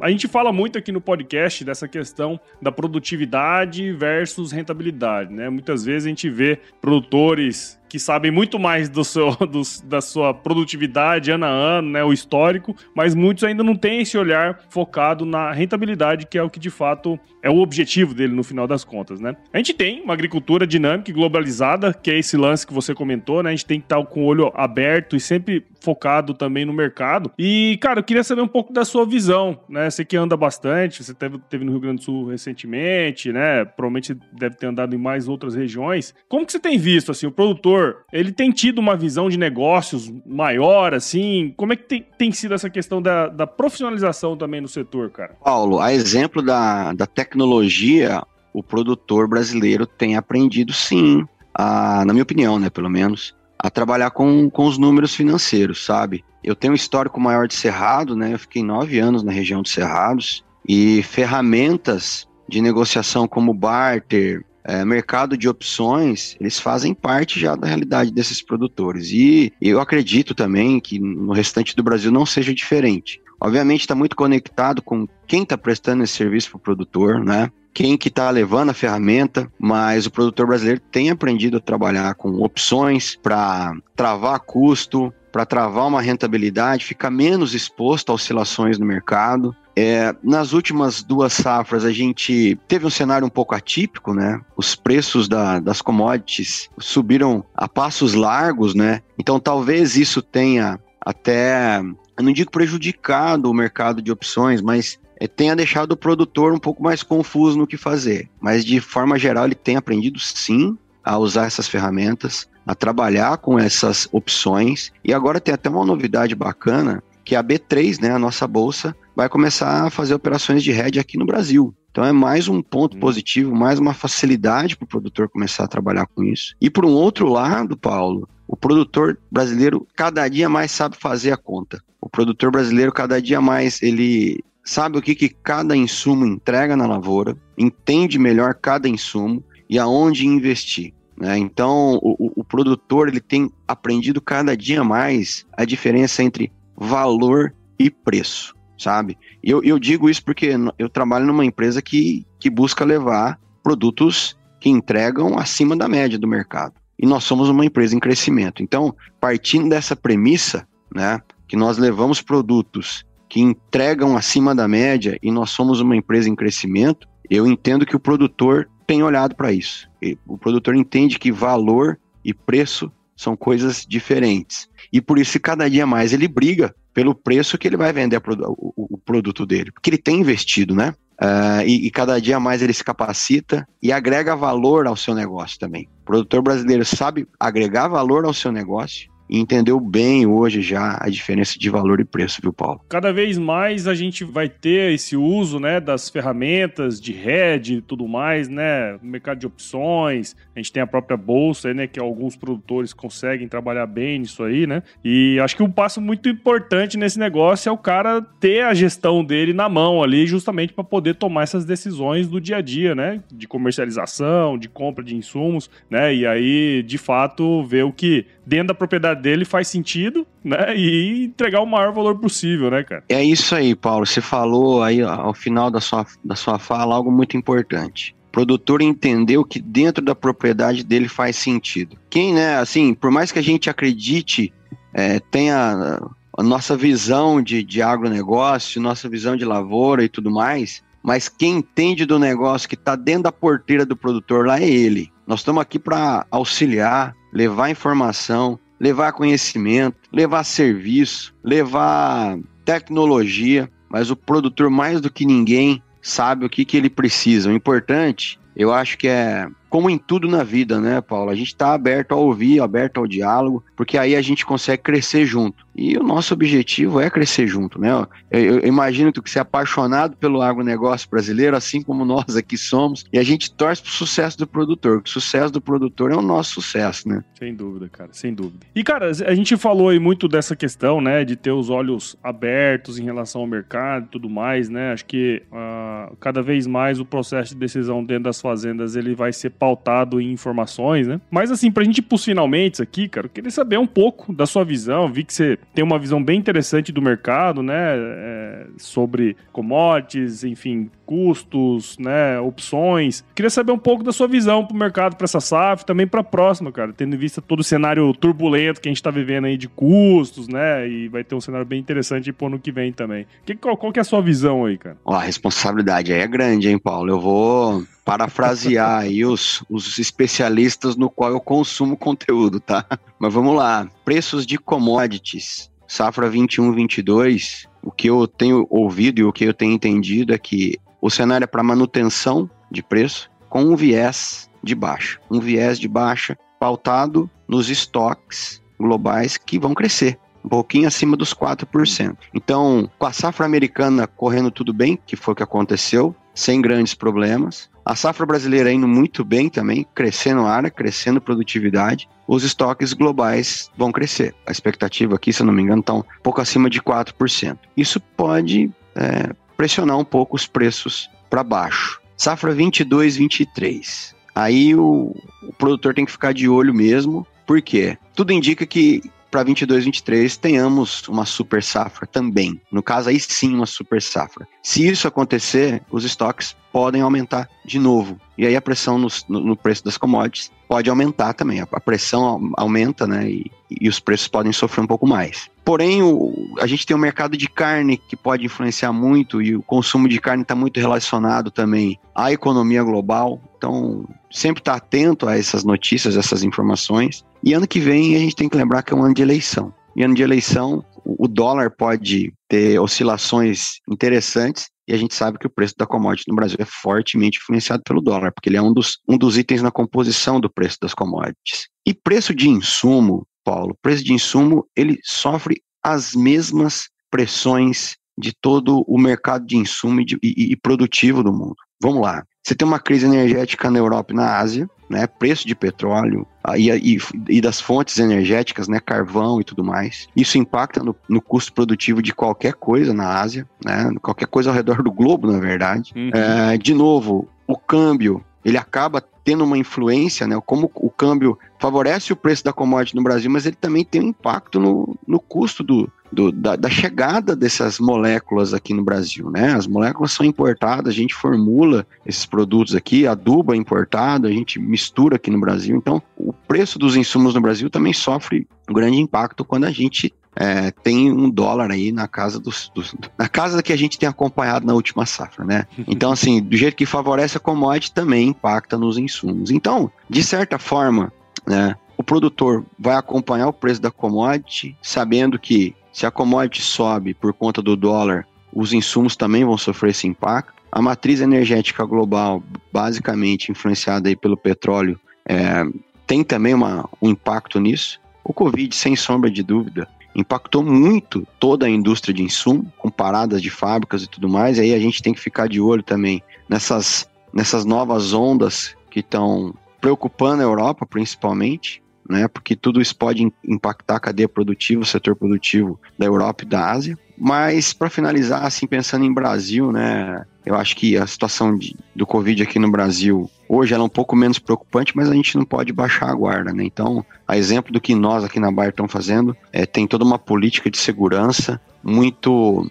A 0.06 0.10
gente 0.10 0.28
fala 0.28 0.52
muito 0.52 0.78
aqui 0.78 0.92
no 0.92 1.00
podcast 1.00 1.64
dessa 1.64 1.88
questão 1.88 2.38
da 2.62 2.70
produtividade 2.70 3.92
versus 3.92 4.52
rentabilidade, 4.52 5.34
né? 5.34 5.50
Muitas 5.50 5.84
vezes 5.84 6.06
a 6.06 6.08
gente 6.08 6.30
vê 6.30 6.60
produtores 6.80 7.76
que 7.88 7.98
sabem 7.98 8.30
muito 8.30 8.58
mais 8.58 8.88
do 8.88 9.04
seu, 9.04 9.30
do, 9.46 9.62
da 9.84 10.00
sua 10.00 10.32
produtividade 10.34 11.30
ano 11.30 11.44
a 11.44 11.48
ano, 11.48 11.90
né, 11.90 12.04
o 12.04 12.12
histórico, 12.12 12.74
mas 12.94 13.14
muitos 13.14 13.44
ainda 13.44 13.62
não 13.62 13.74
têm 13.74 14.00
esse 14.00 14.16
olhar 14.16 14.60
focado 14.68 15.24
na 15.24 15.52
rentabilidade, 15.52 16.26
que 16.26 16.38
é 16.38 16.42
o 16.42 16.50
que 16.50 16.58
de 16.58 16.70
fato 16.70 17.18
é 17.42 17.50
o 17.50 17.58
objetivo 17.58 18.12
dele 18.12 18.34
no 18.34 18.42
final 18.42 18.66
das 18.66 18.84
contas, 18.84 19.20
né? 19.20 19.36
A 19.52 19.58
gente 19.58 19.72
tem 19.72 20.02
uma 20.02 20.12
agricultura 20.12 20.66
dinâmica 20.66 21.10
e 21.10 21.14
globalizada, 21.14 21.94
que 21.94 22.10
é 22.10 22.18
esse 22.18 22.36
lance 22.36 22.66
que 22.66 22.74
você 22.74 22.92
comentou, 22.92 23.42
né? 23.42 23.50
A 23.50 23.52
gente 23.52 23.66
tem 23.66 23.78
que 23.78 23.86
estar 23.86 24.04
com 24.04 24.22
o 24.22 24.24
olho 24.24 24.50
aberto 24.54 25.14
e 25.14 25.20
sempre 25.20 25.64
focado 25.80 26.34
também 26.34 26.64
no 26.64 26.72
mercado. 26.72 27.30
E, 27.38 27.78
cara, 27.80 28.00
eu 28.00 28.04
queria 28.04 28.24
saber 28.24 28.40
um 28.40 28.48
pouco 28.48 28.72
da 28.72 28.84
sua 28.84 29.06
visão, 29.06 29.60
né? 29.68 29.88
Você 29.88 30.04
que 30.04 30.16
anda 30.16 30.36
bastante, 30.36 31.04
você 31.04 31.14
teve, 31.14 31.38
teve 31.48 31.64
no 31.64 31.70
Rio 31.70 31.80
Grande 31.80 31.98
do 31.98 32.04
Sul 32.04 32.26
recentemente, 32.26 33.32
né? 33.32 33.64
Provavelmente 33.64 34.16
deve 34.32 34.56
ter 34.56 34.66
andado 34.66 34.96
em 34.96 34.98
mais 34.98 35.28
outras 35.28 35.54
regiões. 35.54 36.12
Como 36.28 36.44
que 36.44 36.50
você 36.50 36.58
tem 36.58 36.76
visto, 36.76 37.12
assim, 37.12 37.26
o 37.26 37.30
produtor 37.30 37.75
ele 38.12 38.32
tem 38.32 38.50
tido 38.50 38.78
uma 38.78 38.96
visão 38.96 39.28
de 39.28 39.38
negócios 39.38 40.12
maior, 40.26 40.94
assim? 40.94 41.52
Como 41.56 41.72
é 41.72 41.76
que 41.76 41.84
tem, 41.84 42.06
tem 42.18 42.32
sido 42.32 42.54
essa 42.54 42.70
questão 42.70 43.00
da, 43.00 43.28
da 43.28 43.46
profissionalização 43.46 44.36
também 44.36 44.60
no 44.60 44.68
setor, 44.68 45.10
cara? 45.10 45.36
Paulo, 45.42 45.80
a 45.80 45.92
exemplo 45.92 46.42
da, 46.42 46.92
da 46.92 47.06
tecnologia, 47.06 48.22
o 48.52 48.62
produtor 48.62 49.28
brasileiro 49.28 49.86
tem 49.86 50.16
aprendido 50.16 50.72
sim, 50.72 51.24
a, 51.54 52.04
na 52.04 52.12
minha 52.12 52.22
opinião, 52.22 52.58
né, 52.58 52.70
pelo 52.70 52.90
menos, 52.90 53.34
a 53.58 53.70
trabalhar 53.70 54.10
com, 54.10 54.50
com 54.50 54.66
os 54.66 54.78
números 54.78 55.14
financeiros, 55.14 55.84
sabe? 55.84 56.24
Eu 56.44 56.54
tenho 56.54 56.72
um 56.72 56.76
histórico 56.76 57.20
maior 57.20 57.48
de 57.48 57.54
Cerrado, 57.54 58.14
né? 58.14 58.32
Eu 58.32 58.38
fiquei 58.38 58.62
nove 58.62 58.98
anos 58.98 59.22
na 59.22 59.32
região 59.32 59.62
de 59.62 59.70
Cerrados 59.70 60.44
e 60.68 61.02
ferramentas 61.02 62.28
de 62.48 62.60
negociação 62.60 63.26
como 63.26 63.52
barter, 63.52 64.44
é, 64.66 64.84
mercado 64.84 65.36
de 65.36 65.48
opções, 65.48 66.36
eles 66.40 66.58
fazem 66.58 66.92
parte 66.92 67.38
já 67.38 67.54
da 67.54 67.68
realidade 67.68 68.10
desses 68.10 68.42
produtores. 68.42 69.10
E 69.12 69.52
eu 69.60 69.80
acredito 69.80 70.34
também 70.34 70.80
que 70.80 70.98
no 70.98 71.32
restante 71.32 71.76
do 71.76 71.84
Brasil 71.84 72.10
não 72.10 72.26
seja 72.26 72.52
diferente. 72.52 73.20
Obviamente 73.40 73.82
está 73.82 73.94
muito 73.94 74.16
conectado 74.16 74.82
com 74.82 75.06
quem 75.26 75.42
está 75.42 75.56
prestando 75.56 76.02
esse 76.02 76.14
serviço 76.14 76.50
para 76.50 76.56
o 76.56 76.60
produtor, 76.60 77.22
né? 77.22 77.50
Quem 77.72 77.96
que 77.96 78.08
está 78.08 78.30
levando 78.30 78.70
a 78.70 78.74
ferramenta, 78.74 79.52
mas 79.58 80.06
o 80.06 80.10
produtor 80.10 80.46
brasileiro 80.46 80.80
tem 80.90 81.10
aprendido 81.10 81.58
a 81.58 81.60
trabalhar 81.60 82.14
com 82.14 82.42
opções 82.42 83.14
para 83.22 83.76
travar 83.94 84.40
custo, 84.40 85.12
para 85.30 85.44
travar 85.44 85.86
uma 85.86 86.00
rentabilidade, 86.00 86.86
ficar 86.86 87.10
menos 87.10 87.54
exposto 87.54 88.10
a 88.10 88.14
oscilações 88.14 88.78
no 88.78 88.86
mercado. 88.86 89.54
É, 89.78 90.14
nas 90.22 90.54
últimas 90.54 91.02
duas 91.02 91.34
safras, 91.34 91.84
a 91.84 91.92
gente 91.92 92.58
teve 92.66 92.86
um 92.86 92.90
cenário 92.90 93.26
um 93.26 93.30
pouco 93.30 93.54
atípico, 93.54 94.14
né? 94.14 94.40
Os 94.56 94.74
preços 94.74 95.28
da, 95.28 95.60
das 95.60 95.82
commodities 95.82 96.70
subiram 96.78 97.44
a 97.54 97.68
passos 97.68 98.14
largos, 98.14 98.74
né? 98.74 99.02
Então, 99.18 99.38
talvez 99.38 99.94
isso 99.94 100.22
tenha 100.22 100.80
até, 100.98 101.78
eu 101.78 102.24
não 102.24 102.32
digo 102.32 102.50
prejudicado 102.50 103.50
o 103.50 103.54
mercado 103.54 104.00
de 104.00 104.10
opções, 104.10 104.62
mas 104.62 104.98
é, 105.20 105.28
tenha 105.28 105.54
deixado 105.54 105.92
o 105.92 105.96
produtor 105.96 106.54
um 106.54 106.58
pouco 106.58 106.82
mais 106.82 107.02
confuso 107.02 107.58
no 107.58 107.66
que 107.66 107.76
fazer. 107.76 108.30
Mas, 108.40 108.64
de 108.64 108.80
forma 108.80 109.18
geral, 109.18 109.44
ele 109.44 109.54
tem 109.54 109.76
aprendido 109.76 110.18
sim 110.18 110.76
a 111.04 111.18
usar 111.18 111.46
essas 111.46 111.68
ferramentas, 111.68 112.48
a 112.66 112.74
trabalhar 112.74 113.36
com 113.36 113.58
essas 113.58 114.08
opções. 114.10 114.90
E 115.04 115.12
agora 115.12 115.38
tem 115.38 115.52
até 115.52 115.68
uma 115.68 115.84
novidade 115.84 116.34
bacana, 116.34 117.02
que 117.24 117.36
a 117.36 117.44
B3, 117.44 118.00
né, 118.00 118.10
a 118.10 118.18
nossa 118.18 118.46
bolsa, 118.46 118.96
vai 119.16 119.30
começar 119.30 119.86
a 119.86 119.90
fazer 119.90 120.12
operações 120.12 120.62
de 120.62 120.70
hedge 120.70 121.00
aqui 121.00 121.16
no 121.16 121.24
Brasil. 121.24 121.74
Então 121.90 122.04
é 122.04 122.12
mais 122.12 122.46
um 122.46 122.60
ponto 122.60 122.94
uhum. 122.94 123.00
positivo, 123.00 123.54
mais 123.54 123.78
uma 123.78 123.94
facilidade 123.94 124.76
para 124.76 124.84
o 124.84 124.88
produtor 124.88 125.30
começar 125.30 125.64
a 125.64 125.68
trabalhar 125.68 126.06
com 126.06 126.22
isso. 126.22 126.54
E 126.60 126.68
por 126.68 126.84
um 126.84 126.90
outro 126.90 127.26
lado, 127.26 127.74
Paulo, 127.78 128.28
o 128.46 128.54
produtor 128.54 129.18
brasileiro 129.32 129.86
cada 129.96 130.28
dia 130.28 130.50
mais 130.50 130.70
sabe 130.70 130.98
fazer 130.98 131.32
a 131.32 131.36
conta. 131.38 131.82
O 131.98 132.10
produtor 132.10 132.50
brasileiro 132.50 132.92
cada 132.92 133.20
dia 133.20 133.40
mais 133.40 133.80
ele 133.82 134.44
sabe 134.62 134.98
o 134.98 135.02
que, 135.02 135.14
que 135.14 135.30
cada 135.30 135.74
insumo 135.74 136.26
entrega 136.26 136.76
na 136.76 136.86
lavoura, 136.86 137.34
entende 137.56 138.18
melhor 138.18 138.52
cada 138.54 138.86
insumo 138.88 139.42
e 139.70 139.78
aonde 139.78 140.26
investir. 140.26 140.92
Né? 141.16 141.38
Então 141.38 141.98
o, 142.02 142.40
o 142.40 142.44
produtor 142.44 143.08
ele 143.08 143.20
tem 143.20 143.50
aprendido 143.66 144.20
cada 144.20 144.54
dia 144.54 144.84
mais 144.84 145.46
a 145.56 145.64
diferença 145.64 146.22
entre 146.22 146.52
valor 146.76 147.54
e 147.78 147.90
preço, 147.90 148.55
sabe? 148.78 149.16
E 149.42 149.50
eu, 149.50 149.62
eu 149.62 149.78
digo 149.78 150.08
isso 150.08 150.24
porque 150.24 150.50
eu 150.78 150.88
trabalho 150.88 151.26
numa 151.26 151.44
empresa 151.44 151.80
que, 151.80 152.26
que 152.38 152.50
busca 152.50 152.84
levar 152.84 153.38
produtos 153.62 154.36
que 154.60 154.68
entregam 154.68 155.38
acima 155.38 155.76
da 155.76 155.88
média 155.88 156.18
do 156.18 156.28
mercado. 156.28 156.74
E 156.98 157.06
nós 157.06 157.24
somos 157.24 157.48
uma 157.48 157.64
empresa 157.64 157.94
em 157.94 158.00
crescimento. 158.00 158.62
Então, 158.62 158.94
partindo 159.20 159.68
dessa 159.68 159.94
premissa, 159.94 160.66
né, 160.94 161.20
que 161.46 161.56
nós 161.56 161.78
levamos 161.78 162.22
produtos 162.22 163.04
que 163.28 163.40
entregam 163.40 164.16
acima 164.16 164.54
da 164.54 164.66
média 164.66 165.18
e 165.22 165.30
nós 165.30 165.50
somos 165.50 165.80
uma 165.80 165.96
empresa 165.96 166.28
em 166.28 166.34
crescimento, 166.34 167.06
eu 167.28 167.46
entendo 167.46 167.84
que 167.84 167.96
o 167.96 168.00
produtor 168.00 168.68
tem 168.86 169.02
olhado 169.02 169.34
para 169.34 169.52
isso. 169.52 169.88
O 170.26 170.38
produtor 170.38 170.76
entende 170.76 171.18
que 171.18 171.32
valor 171.32 171.98
e 172.24 172.32
preço 172.32 172.90
são 173.16 173.36
coisas 173.36 173.84
diferentes. 173.88 174.68
E 174.92 175.00
por 175.00 175.18
isso, 175.18 175.38
cada 175.40 175.68
dia 175.68 175.86
mais 175.86 176.12
ele 176.12 176.28
briga 176.28 176.74
pelo 176.92 177.14
preço 177.14 177.58
que 177.58 177.68
ele 177.68 177.76
vai 177.76 177.92
vender 177.92 178.20
o, 178.26 178.98
produto 179.04 179.46
dele, 179.46 179.70
porque 179.70 179.90
ele 179.90 179.98
tem 179.98 180.20
investido, 180.20 180.74
né? 180.74 180.94
Uh, 181.22 181.62
e, 181.64 181.86
e, 181.86 181.90
cada 181.90 182.20
dia 182.20 182.38
mais 182.38 182.60
ele 182.60 182.74
se 182.74 182.84
capacita 182.84 183.66
e 183.82 183.90
agrega 183.90 184.36
valor 184.36 184.86
ao 184.86 184.96
seu 184.96 185.14
negócio 185.14 185.58
também. 185.58 185.88
O 186.02 186.04
produtor 186.04 186.42
brasileiro 186.42 186.84
sabe 186.84 187.26
agregar 187.40 187.88
valor 187.88 188.26
ao 188.26 188.34
seu 188.34 188.52
negócio 188.52 189.08
e 189.28 189.38
entendeu 189.38 189.78
bem 189.80 190.26
hoje 190.26 190.62
já 190.62 190.98
a 191.00 191.08
diferença 191.08 191.58
de 191.58 191.70
valor 191.70 192.00
e 192.00 192.04
preço, 192.04 192.40
viu, 192.42 192.52
Paulo? 192.52 192.80
Cada 192.88 193.12
vez 193.12 193.38
mais 193.38 193.86
a 193.86 193.94
gente 193.94 194.24
vai 194.24 194.48
ter 194.48 194.92
esse 194.92 195.16
uso, 195.16 195.58
né, 195.58 195.80
das 195.80 196.08
ferramentas 196.08 197.00
de 197.00 197.12
rede 197.12 197.76
e 197.76 197.80
tudo 197.80 198.06
mais, 198.06 198.48
né, 198.48 198.92
no 199.02 199.08
mercado 199.10 199.38
de 199.38 199.46
opções, 199.46 200.36
a 200.54 200.58
gente 200.58 200.72
tem 200.72 200.82
a 200.82 200.86
própria 200.86 201.16
bolsa, 201.16 201.72
né, 201.74 201.86
que 201.86 201.98
alguns 201.98 202.36
produtores 202.36 202.92
conseguem 202.92 203.48
trabalhar 203.48 203.86
bem 203.86 204.18
nisso 204.18 204.42
aí, 204.42 204.66
né, 204.66 204.82
e 205.04 205.38
acho 205.40 205.56
que 205.56 205.62
um 205.62 205.70
passo 205.70 206.00
muito 206.00 206.28
importante 206.28 206.96
nesse 206.96 207.18
negócio 207.18 207.68
é 207.68 207.72
o 207.72 207.78
cara 207.78 208.20
ter 208.40 208.62
a 208.62 208.74
gestão 208.74 209.24
dele 209.24 209.52
na 209.52 209.68
mão 209.68 210.02
ali, 210.02 210.26
justamente 210.26 210.72
para 210.72 210.84
poder 210.84 211.14
tomar 211.14 211.42
essas 211.42 211.64
decisões 211.64 212.28
do 212.28 212.40
dia 212.40 212.58
a 212.58 212.60
dia, 212.60 212.94
né, 212.94 213.20
de 213.32 213.46
comercialização, 213.46 214.58
de 214.58 214.68
compra 214.68 215.04
de 215.04 215.16
insumos, 215.16 215.70
né, 215.90 216.14
e 216.14 216.26
aí, 216.26 216.82
de 216.82 216.98
fato, 216.98 217.64
ver 217.64 217.84
o 217.84 217.92
que 217.92 218.26
dentro 218.46 218.68
da 218.68 218.74
propriedade 218.74 219.20
dele 219.20 219.44
faz 219.44 219.66
sentido, 219.66 220.24
né? 220.44 220.76
E 220.76 221.24
entregar 221.24 221.60
o 221.60 221.66
maior 221.66 221.92
valor 221.92 222.16
possível, 222.18 222.70
né, 222.70 222.84
cara? 222.84 223.02
É 223.08 223.22
isso 223.22 223.54
aí, 223.54 223.74
Paulo. 223.74 224.06
Você 224.06 224.20
falou 224.20 224.82
aí 224.82 225.02
ao 225.02 225.34
final 225.34 225.70
da 225.70 225.80
sua, 225.80 226.06
da 226.24 226.36
sua 226.36 226.58
fala 226.58 226.94
algo 226.94 227.10
muito 227.10 227.36
importante. 227.36 228.14
O 228.28 228.32
produtor 228.32 228.80
entendeu 228.80 229.44
que 229.44 229.60
dentro 229.60 230.04
da 230.04 230.14
propriedade 230.14 230.84
dele 230.84 231.08
faz 231.08 231.36
sentido. 231.36 231.96
Quem, 232.08 232.34
né, 232.34 232.56
assim, 232.56 232.94
por 232.94 233.10
mais 233.10 233.32
que 233.32 233.38
a 233.38 233.42
gente 233.42 233.68
acredite, 233.68 234.52
é, 234.94 235.18
tenha 235.18 236.00
a 236.38 236.42
nossa 236.42 236.76
visão 236.76 237.42
de, 237.42 237.62
de 237.62 237.82
agronegócio, 237.82 238.80
nossa 238.80 239.08
visão 239.08 239.36
de 239.36 239.44
lavoura 239.44 240.04
e 240.04 240.08
tudo 240.08 240.30
mais, 240.30 240.82
mas 241.02 241.28
quem 241.28 241.58
entende 241.58 242.04
do 242.04 242.18
negócio 242.18 242.68
que 242.68 242.74
está 242.74 242.94
dentro 242.94 243.24
da 243.24 243.32
porteira 243.32 243.86
do 243.86 243.96
produtor 243.96 244.46
lá 244.46 244.60
é 244.60 244.68
ele. 244.68 245.10
Nós 245.26 245.40
estamos 245.40 245.62
aqui 245.62 245.78
para 245.78 246.26
auxiliar, 246.30 247.14
levar 247.36 247.68
informação, 247.68 248.58
levar 248.80 249.12
conhecimento, 249.12 249.98
levar 250.10 250.42
serviço, 250.42 251.34
levar 251.44 252.38
tecnologia, 252.64 253.70
mas 253.90 254.10
o 254.10 254.16
produtor 254.16 254.70
mais 254.70 255.02
do 255.02 255.10
que 255.10 255.26
ninguém 255.26 255.82
sabe 256.00 256.46
o 256.46 256.48
que, 256.48 256.64
que 256.64 256.78
ele 256.78 256.88
precisa. 256.88 257.50
O 257.50 257.52
importante, 257.52 258.40
eu 258.56 258.72
acho 258.72 258.96
que 258.96 259.06
é 259.06 259.46
como 259.68 259.90
em 259.90 259.98
tudo 259.98 260.28
na 260.28 260.42
vida, 260.42 260.80
né, 260.80 261.00
Paulo? 261.00 261.30
A 261.30 261.34
gente 261.34 261.48
está 261.48 261.74
aberto 261.74 262.12
a 262.12 262.16
ouvir, 262.16 262.60
aberto 262.60 262.98
ao 262.98 263.06
diálogo, 263.06 263.64
porque 263.76 263.98
aí 263.98 264.14
a 264.16 264.22
gente 264.22 264.46
consegue 264.46 264.82
crescer 264.82 265.26
junto. 265.26 265.66
E 265.74 265.96
o 265.98 266.02
nosso 266.02 266.32
objetivo 266.32 267.00
é 267.00 267.10
crescer 267.10 267.46
junto, 267.46 267.78
né? 267.78 267.90
Eu, 268.30 268.60
eu 268.60 268.66
imagino 268.66 269.12
que 269.12 269.28
você 269.28 269.38
é 269.38 269.42
apaixonado 269.42 270.16
pelo 270.16 270.40
agronegócio 270.40 271.08
brasileiro, 271.10 271.54
assim 271.54 271.82
como 271.82 272.04
nós 272.04 272.34
aqui 272.36 272.56
somos, 272.56 273.04
e 273.12 273.18
a 273.18 273.22
gente 273.22 273.52
torce 273.52 273.82
para 273.82 273.90
o 273.90 273.92
sucesso 273.92 274.38
do 274.38 274.46
produtor. 274.46 275.02
O 275.04 275.08
sucesso 275.08 275.52
do 275.52 275.60
produtor 275.60 276.10
é 276.12 276.16
o 276.16 276.22
nosso 276.22 276.54
sucesso, 276.54 277.08
né? 277.08 277.22
Sem 277.38 277.54
dúvida, 277.54 277.88
cara, 277.90 278.08
sem 278.12 278.32
dúvida. 278.32 278.66
E, 278.74 278.82
cara, 278.82 279.10
a 279.10 279.34
gente 279.34 279.56
falou 279.56 279.90
aí 279.90 279.98
muito 279.98 280.26
dessa 280.28 280.56
questão, 280.56 281.00
né, 281.00 281.24
de 281.24 281.36
ter 281.36 281.50
os 281.50 281.68
olhos 281.68 282.16
abertos 282.22 282.98
em 282.98 283.04
relação 283.04 283.42
ao 283.42 283.46
mercado 283.46 284.06
e 284.06 284.08
tudo 284.08 284.30
mais, 284.30 284.70
né? 284.70 284.92
Acho 284.92 285.04
que 285.04 285.42
uh, 285.52 286.16
cada 286.16 286.40
vez 286.40 286.66
mais 286.66 286.98
o 286.98 287.04
processo 287.04 287.52
de 287.52 287.60
decisão 287.60 288.02
dentro 288.02 288.24
das 288.24 288.40
fazendas 288.40 288.96
ele 288.96 289.14
vai 289.14 289.32
ser 289.32 289.50
pautado 289.58 290.20
em 290.20 290.32
informações, 290.32 291.06
né? 291.06 291.20
Mas, 291.30 291.50
assim, 291.50 291.70
pra 291.70 291.84
gente 291.84 291.98
ir 291.98 292.02
pros 292.02 292.24
finalmente 292.24 292.82
aqui, 292.82 293.08
cara, 293.08 293.26
eu 293.26 293.30
queria 293.30 293.50
saber 293.50 293.78
um 293.78 293.86
pouco 293.86 294.32
da 294.32 294.46
sua 294.46 294.64
visão. 294.64 295.08
Vi 295.08 295.24
que 295.24 295.32
você 295.32 295.58
tem 295.74 295.84
uma 295.84 295.98
visão 295.98 296.22
bem 296.22 296.38
interessante 296.38 296.92
do 296.92 297.02
mercado, 297.02 297.62
né? 297.62 297.94
É, 297.96 298.66
sobre 298.78 299.36
commodities, 299.52 300.44
enfim, 300.44 300.90
custos, 301.04 301.96
né? 301.98 302.38
Opções. 302.40 303.24
Queria 303.34 303.50
saber 303.50 303.72
um 303.72 303.78
pouco 303.78 304.02
da 304.02 304.12
sua 304.12 304.26
visão 304.26 304.66
para 304.66 304.74
o 304.74 304.78
mercado, 304.78 305.16
para 305.16 305.24
essa 305.24 305.40
SAF, 305.40 305.84
também 305.84 306.06
para 306.06 306.20
a 306.20 306.24
próxima, 306.24 306.72
cara. 306.72 306.92
Tendo 306.92 307.14
em 307.14 307.18
vista 307.18 307.40
todo 307.40 307.60
o 307.60 307.64
cenário 307.64 308.12
turbulento 308.12 308.80
que 308.80 308.88
a 308.88 308.90
gente 308.90 308.98
está 308.98 309.10
vivendo 309.10 309.46
aí 309.46 309.56
de 309.56 309.68
custos, 309.68 310.48
né? 310.48 310.88
E 310.88 311.08
vai 311.08 311.24
ter 311.24 311.34
um 311.34 311.40
cenário 311.40 311.66
bem 311.66 311.78
interessante 311.78 312.32
pro 312.32 312.48
ano 312.48 312.58
que 312.58 312.72
vem 312.72 312.92
também. 312.92 313.26
Que, 313.44 313.54
qual, 313.54 313.76
qual 313.76 313.92
que 313.92 314.00
é 314.00 314.02
a 314.02 314.04
sua 314.04 314.20
visão 314.20 314.64
aí, 314.64 314.76
cara? 314.76 314.96
Ó, 315.04 315.14
a 315.14 315.22
responsabilidade 315.22 316.12
aí 316.12 316.20
é 316.20 316.26
grande, 316.26 316.68
hein, 316.68 316.78
Paulo? 316.78 317.10
Eu 317.10 317.20
vou 317.20 317.84
parafrasear 318.06 319.00
aí 319.00 319.24
os, 319.24 319.64
os 319.68 319.98
especialistas 319.98 320.94
no 320.94 321.10
qual 321.10 321.32
eu 321.32 321.40
consumo 321.40 321.96
conteúdo, 321.96 322.60
tá? 322.60 322.86
Mas 323.18 323.34
vamos 323.34 323.56
lá. 323.56 323.90
Preços 324.04 324.46
de 324.46 324.56
commodities 324.56 325.68
safra 325.88 326.30
21, 326.30 326.72
22, 326.72 327.66
o 327.82 327.90
que 327.90 328.08
eu 328.08 328.26
tenho 328.28 328.64
ouvido 328.70 329.20
e 329.20 329.24
o 329.24 329.32
que 329.32 329.44
eu 329.44 329.52
tenho 329.52 329.72
entendido 329.72 330.32
é 330.32 330.38
que 330.38 330.78
o 331.00 331.10
cenário 331.10 331.44
é 331.44 331.46
para 331.48 331.62
manutenção 331.64 332.48
de 332.70 332.82
preço 332.82 333.28
com 333.48 333.62
um 333.62 333.76
viés 333.76 334.48
de 334.62 334.74
baixa. 334.74 335.18
Um 335.28 335.40
viés 335.40 335.78
de 335.78 335.88
baixa 335.88 336.38
pautado 336.60 337.28
nos 337.48 337.70
estoques 337.70 338.62
globais 338.78 339.36
que 339.36 339.58
vão 339.58 339.74
crescer 339.74 340.18
um 340.46 340.48
pouquinho 340.48 340.86
acima 340.86 341.16
dos 341.16 341.34
4%. 341.34 342.16
Então, 342.32 342.88
com 342.96 343.06
a 343.06 343.12
safra 343.12 343.44
americana 343.44 344.06
correndo 344.06 344.50
tudo 344.50 344.72
bem, 344.72 344.96
que 345.04 345.16
foi 345.16 345.32
o 345.32 345.36
que 345.36 345.42
aconteceu, 345.42 346.14
sem 346.32 346.62
grandes 346.62 346.94
problemas, 346.94 347.68
a 347.84 347.96
safra 347.96 348.24
brasileira 348.24 348.72
indo 348.72 348.86
muito 348.86 349.24
bem 349.24 349.48
também, 349.48 349.86
crescendo 349.94 350.46
área, 350.46 350.70
crescendo 350.70 351.20
produtividade. 351.20 352.08
Os 352.26 352.44
estoques 352.44 352.92
globais 352.92 353.70
vão 353.76 353.90
crescer. 353.90 354.34
A 354.46 354.52
expectativa 354.52 355.16
aqui, 355.16 355.32
se 355.32 355.42
eu 355.42 355.46
não 355.46 355.52
me 355.52 355.62
engano, 355.62 355.80
está 355.80 355.94
um 355.94 356.02
pouco 356.22 356.40
acima 356.40 356.70
de 356.70 356.80
4%. 356.80 357.58
Isso 357.76 358.00
pode 358.00 358.70
é, 358.94 359.32
pressionar 359.56 359.98
um 359.98 360.04
pouco 360.04 360.36
os 360.36 360.46
preços 360.46 361.10
para 361.28 361.42
baixo. 361.42 362.00
Safra 362.16 362.52
22, 362.52 363.16
23. 363.16 364.14
Aí 364.34 364.74
o, 364.74 365.14
o 365.42 365.52
produtor 365.56 365.94
tem 365.94 366.04
que 366.04 366.12
ficar 366.12 366.32
de 366.34 366.48
olho 366.48 366.74
mesmo, 366.74 367.26
porque 367.46 367.96
tudo 368.14 368.32
indica 368.32 368.66
que 368.66 369.00
para 369.30 369.42
22, 369.42 369.84
23 369.84 370.36
tenhamos 370.36 371.06
uma 371.08 371.24
super 371.24 371.62
safra 371.62 372.06
também. 372.06 372.60
No 372.70 372.82
caso, 372.82 373.08
aí 373.08 373.18
sim, 373.20 373.54
uma 373.54 373.66
super 373.66 374.00
safra. 374.00 374.46
Se 374.62 374.86
isso 374.86 375.06
acontecer, 375.06 375.82
os 375.90 376.04
estoques 376.04 376.56
podem 376.72 377.02
aumentar 377.02 377.48
de 377.64 377.78
novo. 377.78 378.20
E 378.36 378.46
aí 378.46 378.54
a 378.54 378.60
pressão 378.60 378.98
no, 378.98 379.08
no 379.28 379.56
preço 379.56 379.84
das 379.84 379.96
commodities 379.96 380.50
pode 380.68 380.90
aumentar 380.90 381.32
também. 381.32 381.60
A, 381.60 381.80
pressão 381.80 382.52
aumenta, 382.56 383.06
né? 383.06 383.28
E, 383.28 383.50
e, 383.80 383.88
os 383.88 383.98
preços 383.98 384.28
podem 384.28 384.52
sofrer 384.52 384.82
um 384.82 384.86
pouco 384.86 385.06
mais. 385.06 385.48
Porém, 385.64 386.02
o, 386.02 386.54
a 386.60 386.66
gente 386.66 386.86
tem 386.86 386.94
o 386.94 386.98
um 386.98 387.02
mercado 387.02 387.36
de 387.36 387.48
carne 387.48 387.96
que 387.96 388.16
pode 388.16 388.44
influenciar 388.44 388.92
muito 388.92 389.42
e 389.42 389.56
o 389.56 389.62
consumo 389.62 390.08
de 390.08 390.20
carne 390.20 390.42
está 390.42 390.54
muito 390.54 390.78
relacionado 390.78 391.50
também 391.50 391.98
à 392.14 392.32
economia 392.32 392.82
global. 392.82 393.40
Então, 393.56 394.04
sempre 394.30 394.60
estar 394.60 394.72
tá 394.72 394.78
atento 394.78 395.28
a 395.28 395.36
essas 395.38 395.64
notícias, 395.64 396.16
essas 396.16 396.42
informações. 396.42 397.24
E 397.42 397.52
ano 397.52 397.66
que 397.66 397.80
vem 397.80 398.14
a 398.16 398.18
gente 398.18 398.36
tem 398.36 398.48
que 398.48 398.56
lembrar 398.56 398.82
que 398.82 398.92
é 398.92 398.96
um 398.96 399.04
ano 399.04 399.14
de 399.14 399.22
eleição. 399.22 399.72
E 399.94 400.02
ano 400.02 400.14
de 400.14 400.22
eleição, 400.22 400.84
o 401.04 401.26
dólar 401.26 401.70
pode 401.70 402.32
ter 402.48 402.78
oscilações 402.78 403.80
interessantes 403.88 404.68
e 404.88 404.94
a 404.94 404.96
gente 404.96 405.14
sabe 405.14 405.38
que 405.38 405.46
o 405.46 405.50
preço 405.50 405.74
da 405.76 405.86
commodity 405.86 406.28
no 406.28 406.36
Brasil 406.36 406.56
é 406.60 406.64
fortemente 406.64 407.38
influenciado 407.38 407.82
pelo 407.84 408.00
dólar, 408.00 408.32
porque 408.32 408.48
ele 408.48 408.56
é 408.56 408.62
um 408.62 408.72
dos, 408.72 408.98
um 409.08 409.18
dos 409.18 409.36
itens 409.36 409.62
na 409.62 409.70
composição 409.70 410.40
do 410.40 410.50
preço 410.50 410.78
das 410.80 410.94
commodities. 410.94 411.68
E 411.84 411.92
preço 411.92 412.34
de 412.34 412.48
insumo, 412.48 413.26
Paulo, 413.44 413.76
preço 413.82 414.04
de 414.04 414.12
insumo, 414.12 414.66
ele 414.76 414.98
sofre 415.02 415.60
as 415.82 416.14
mesmas 416.14 416.88
pressões 417.10 417.96
de 418.18 418.32
todo 418.32 418.84
o 418.86 418.98
mercado 418.98 419.46
de 419.46 419.56
insumo 419.56 420.00
e, 420.00 420.04
de, 420.04 420.18
e, 420.22 420.52
e 420.52 420.56
produtivo 420.56 421.22
do 421.22 421.32
mundo. 421.32 421.56
Vamos 421.80 422.00
lá. 422.00 422.24
Você 422.42 422.54
tem 422.54 422.66
uma 422.66 422.78
crise 422.78 423.06
energética 423.06 423.70
na 423.70 423.78
Europa 423.78 424.12
e 424.12 424.16
na 424.16 424.38
Ásia, 424.38 424.68
né? 424.88 425.06
Preço 425.06 425.46
de 425.46 425.54
petróleo 425.54 426.26
e, 426.56 426.70
e, 426.70 426.98
e, 427.28 427.40
das 427.40 427.60
fontes 427.60 427.98
energéticas, 427.98 428.68
né? 428.68 428.80
Carvão 428.80 429.40
e 429.40 429.44
tudo 429.44 429.64
mais. 429.64 430.08
Isso 430.16 430.38
impacta 430.38 430.82
no, 430.82 430.94
no, 431.08 431.20
custo 431.20 431.52
produtivo 431.52 432.00
de 432.00 432.14
qualquer 432.14 432.54
coisa 432.54 432.92
na 432.94 433.20
Ásia, 433.20 433.46
né? 433.64 433.90
Qualquer 434.00 434.26
coisa 434.26 434.50
ao 434.50 434.54
redor 434.54 434.82
do 434.82 434.92
globo, 434.92 435.30
na 435.30 435.38
verdade. 435.38 435.92
Uhum. 435.96 436.10
É, 436.12 436.56
de 436.58 436.74
novo, 436.74 437.28
o 437.46 437.56
câmbio 437.56 438.24
ele 438.44 438.56
acaba 438.56 439.02
tendo 439.24 439.42
uma 439.42 439.58
influência, 439.58 440.24
né? 440.24 440.40
Como 440.46 440.70
o 440.72 440.88
câmbio 440.88 441.36
favorece 441.58 442.12
o 442.12 442.16
preço 442.16 442.44
da 442.44 442.52
commodity 442.52 442.94
no 442.94 443.02
Brasil, 443.02 443.28
mas 443.28 443.44
ele 443.44 443.56
também 443.56 443.84
tem 443.84 444.00
um 444.00 444.08
impacto 444.08 444.60
no, 444.60 444.96
no 445.04 445.18
custo 445.18 445.64
do, 445.64 445.90
do 446.12 446.30
da, 446.30 446.56
da, 446.56 446.68
chegada 446.70 447.34
dessas 447.34 447.78
moléculas 447.78 448.54
aqui 448.54 448.72
no 448.72 448.84
Brasil, 448.84 449.30
né? 449.30 449.52
As 449.52 449.66
moléculas 449.66 450.12
são 450.12 450.24
importadas, 450.24 450.92
a 450.92 450.96
gente 450.96 451.14
formula 451.14 451.86
esses 452.04 452.26
produtos 452.26 452.74
aqui, 452.74 453.06
adubo 453.06 453.54
é 453.54 453.56
importado, 453.56 454.26
a 454.26 454.30
gente 454.30 454.58
mistura 454.58 455.16
aqui 455.16 455.30
no 455.30 455.40
Brasil. 455.40 455.76
Então, 455.76 456.02
o 456.16 456.32
preço 456.32 456.78
dos 456.78 456.96
insumos 456.96 457.34
no 457.34 457.40
Brasil 457.40 457.68
também 457.70 457.92
sofre 457.92 458.46
um 458.68 458.74
grande 458.74 458.98
impacto 458.98 459.44
quando 459.44 459.64
a 459.64 459.70
gente 459.70 460.12
é, 460.36 460.70
tem 460.70 461.10
um 461.10 461.30
dólar 461.30 461.70
aí 461.70 461.90
na 461.90 462.06
casa 462.06 462.38
dos, 462.38 462.70
dos, 462.74 462.94
na 463.18 463.26
casa 463.26 463.62
que 463.62 463.72
a 463.72 463.76
gente 463.76 463.98
tem 463.98 464.06
acompanhado 464.06 464.66
na 464.66 464.74
última 464.74 465.06
safra, 465.06 465.44
né? 465.44 465.66
Então, 465.88 466.12
assim, 466.12 466.42
do 466.42 466.56
jeito 466.56 466.76
que 466.76 466.84
favorece 466.84 467.38
a 467.38 467.40
commodity, 467.40 467.92
também 467.92 468.28
impacta 468.28 468.76
nos 468.76 468.98
insumos. 468.98 469.50
Então, 469.50 469.90
de 470.10 470.22
certa 470.22 470.58
forma, 470.58 471.10
né, 471.46 471.74
o 471.96 472.02
produtor 472.02 472.64
vai 472.78 472.96
acompanhar 472.96 473.48
o 473.48 473.52
preço 473.52 473.80
da 473.80 473.90
commodity, 473.90 474.76
sabendo 474.82 475.38
que 475.38 475.74
se 475.96 476.04
a 476.04 476.10
commodity 476.10 476.60
sobe 476.60 477.14
por 477.14 477.32
conta 477.32 477.62
do 477.62 477.74
dólar, 477.74 478.26
os 478.52 478.74
insumos 478.74 479.16
também 479.16 479.46
vão 479.46 479.56
sofrer 479.56 479.92
esse 479.92 480.06
impacto. 480.06 480.62
A 480.70 480.82
matriz 480.82 481.22
energética 481.22 481.86
global, 481.86 482.42
basicamente 482.70 483.50
influenciada 483.50 484.10
aí 484.10 484.14
pelo 484.14 484.36
petróleo, 484.36 485.00
é, 485.26 485.64
tem 486.06 486.22
também 486.22 486.52
uma, 486.52 486.86
um 487.00 487.08
impacto 487.08 487.58
nisso. 487.58 487.98
O 488.22 488.34
Covid, 488.34 488.76
sem 488.76 488.94
sombra 488.94 489.30
de 489.30 489.42
dúvida, 489.42 489.88
impactou 490.14 490.62
muito 490.62 491.26
toda 491.40 491.64
a 491.64 491.70
indústria 491.70 492.12
de 492.12 492.22
insumo, 492.22 492.70
com 492.76 492.90
paradas 492.90 493.40
de 493.40 493.48
fábricas 493.48 494.02
e 494.02 494.06
tudo 494.06 494.28
mais. 494.28 494.58
E 494.58 494.60
aí 494.60 494.74
a 494.74 494.78
gente 494.78 495.02
tem 495.02 495.14
que 495.14 495.20
ficar 495.20 495.48
de 495.48 495.62
olho 495.62 495.82
também 495.82 496.22
nessas, 496.46 497.08
nessas 497.32 497.64
novas 497.64 498.12
ondas 498.12 498.76
que 498.90 499.00
estão 499.00 499.54
preocupando 499.80 500.42
a 500.42 500.44
Europa, 500.44 500.84
principalmente, 500.84 501.82
né? 502.08 502.28
Porque 502.28 502.56
tudo 502.56 502.80
isso 502.80 502.96
pode 502.96 503.30
impactar 503.46 503.96
a 503.96 504.00
cadeia 504.00 504.28
produtiva, 504.28 504.82
o 504.82 504.86
setor 504.86 505.16
produtivo 505.16 505.78
da 505.98 506.06
Europa 506.06 506.44
e 506.44 506.46
da 506.46 506.70
Ásia. 506.70 506.98
Mas 507.18 507.72
para 507.72 507.88
finalizar, 507.88 508.44
assim 508.44 508.66
pensando 508.66 509.04
em 509.04 509.12
Brasil, 509.12 509.72
né? 509.72 510.24
Eu 510.44 510.54
acho 510.54 510.76
que 510.76 510.96
a 510.96 511.06
situação 511.06 511.56
de, 511.56 511.74
do 511.94 512.06
Covid 512.06 512.42
aqui 512.42 512.58
no 512.58 512.70
Brasil 512.70 513.28
hoje 513.48 513.74
ela 513.74 513.82
é 513.82 513.86
um 513.86 513.90
pouco 513.90 514.14
menos 514.14 514.38
preocupante, 514.38 514.96
mas 514.96 515.10
a 515.10 515.14
gente 515.14 515.36
não 515.36 515.44
pode 515.44 515.72
baixar 515.72 516.10
a 516.10 516.14
guarda, 516.14 516.52
né? 516.52 516.64
Então, 516.64 517.04
a 517.26 517.36
exemplo 517.36 517.72
do 517.72 517.80
que 517.80 517.94
nós 517.94 518.22
aqui 518.22 518.38
na 518.38 518.52
Bayer 518.52 518.70
estamos 518.70 518.92
fazendo, 518.92 519.36
é, 519.52 519.66
tem 519.66 519.86
toda 519.86 520.04
uma 520.04 520.18
política 520.18 520.70
de 520.70 520.78
segurança 520.78 521.60
muito 521.82 522.70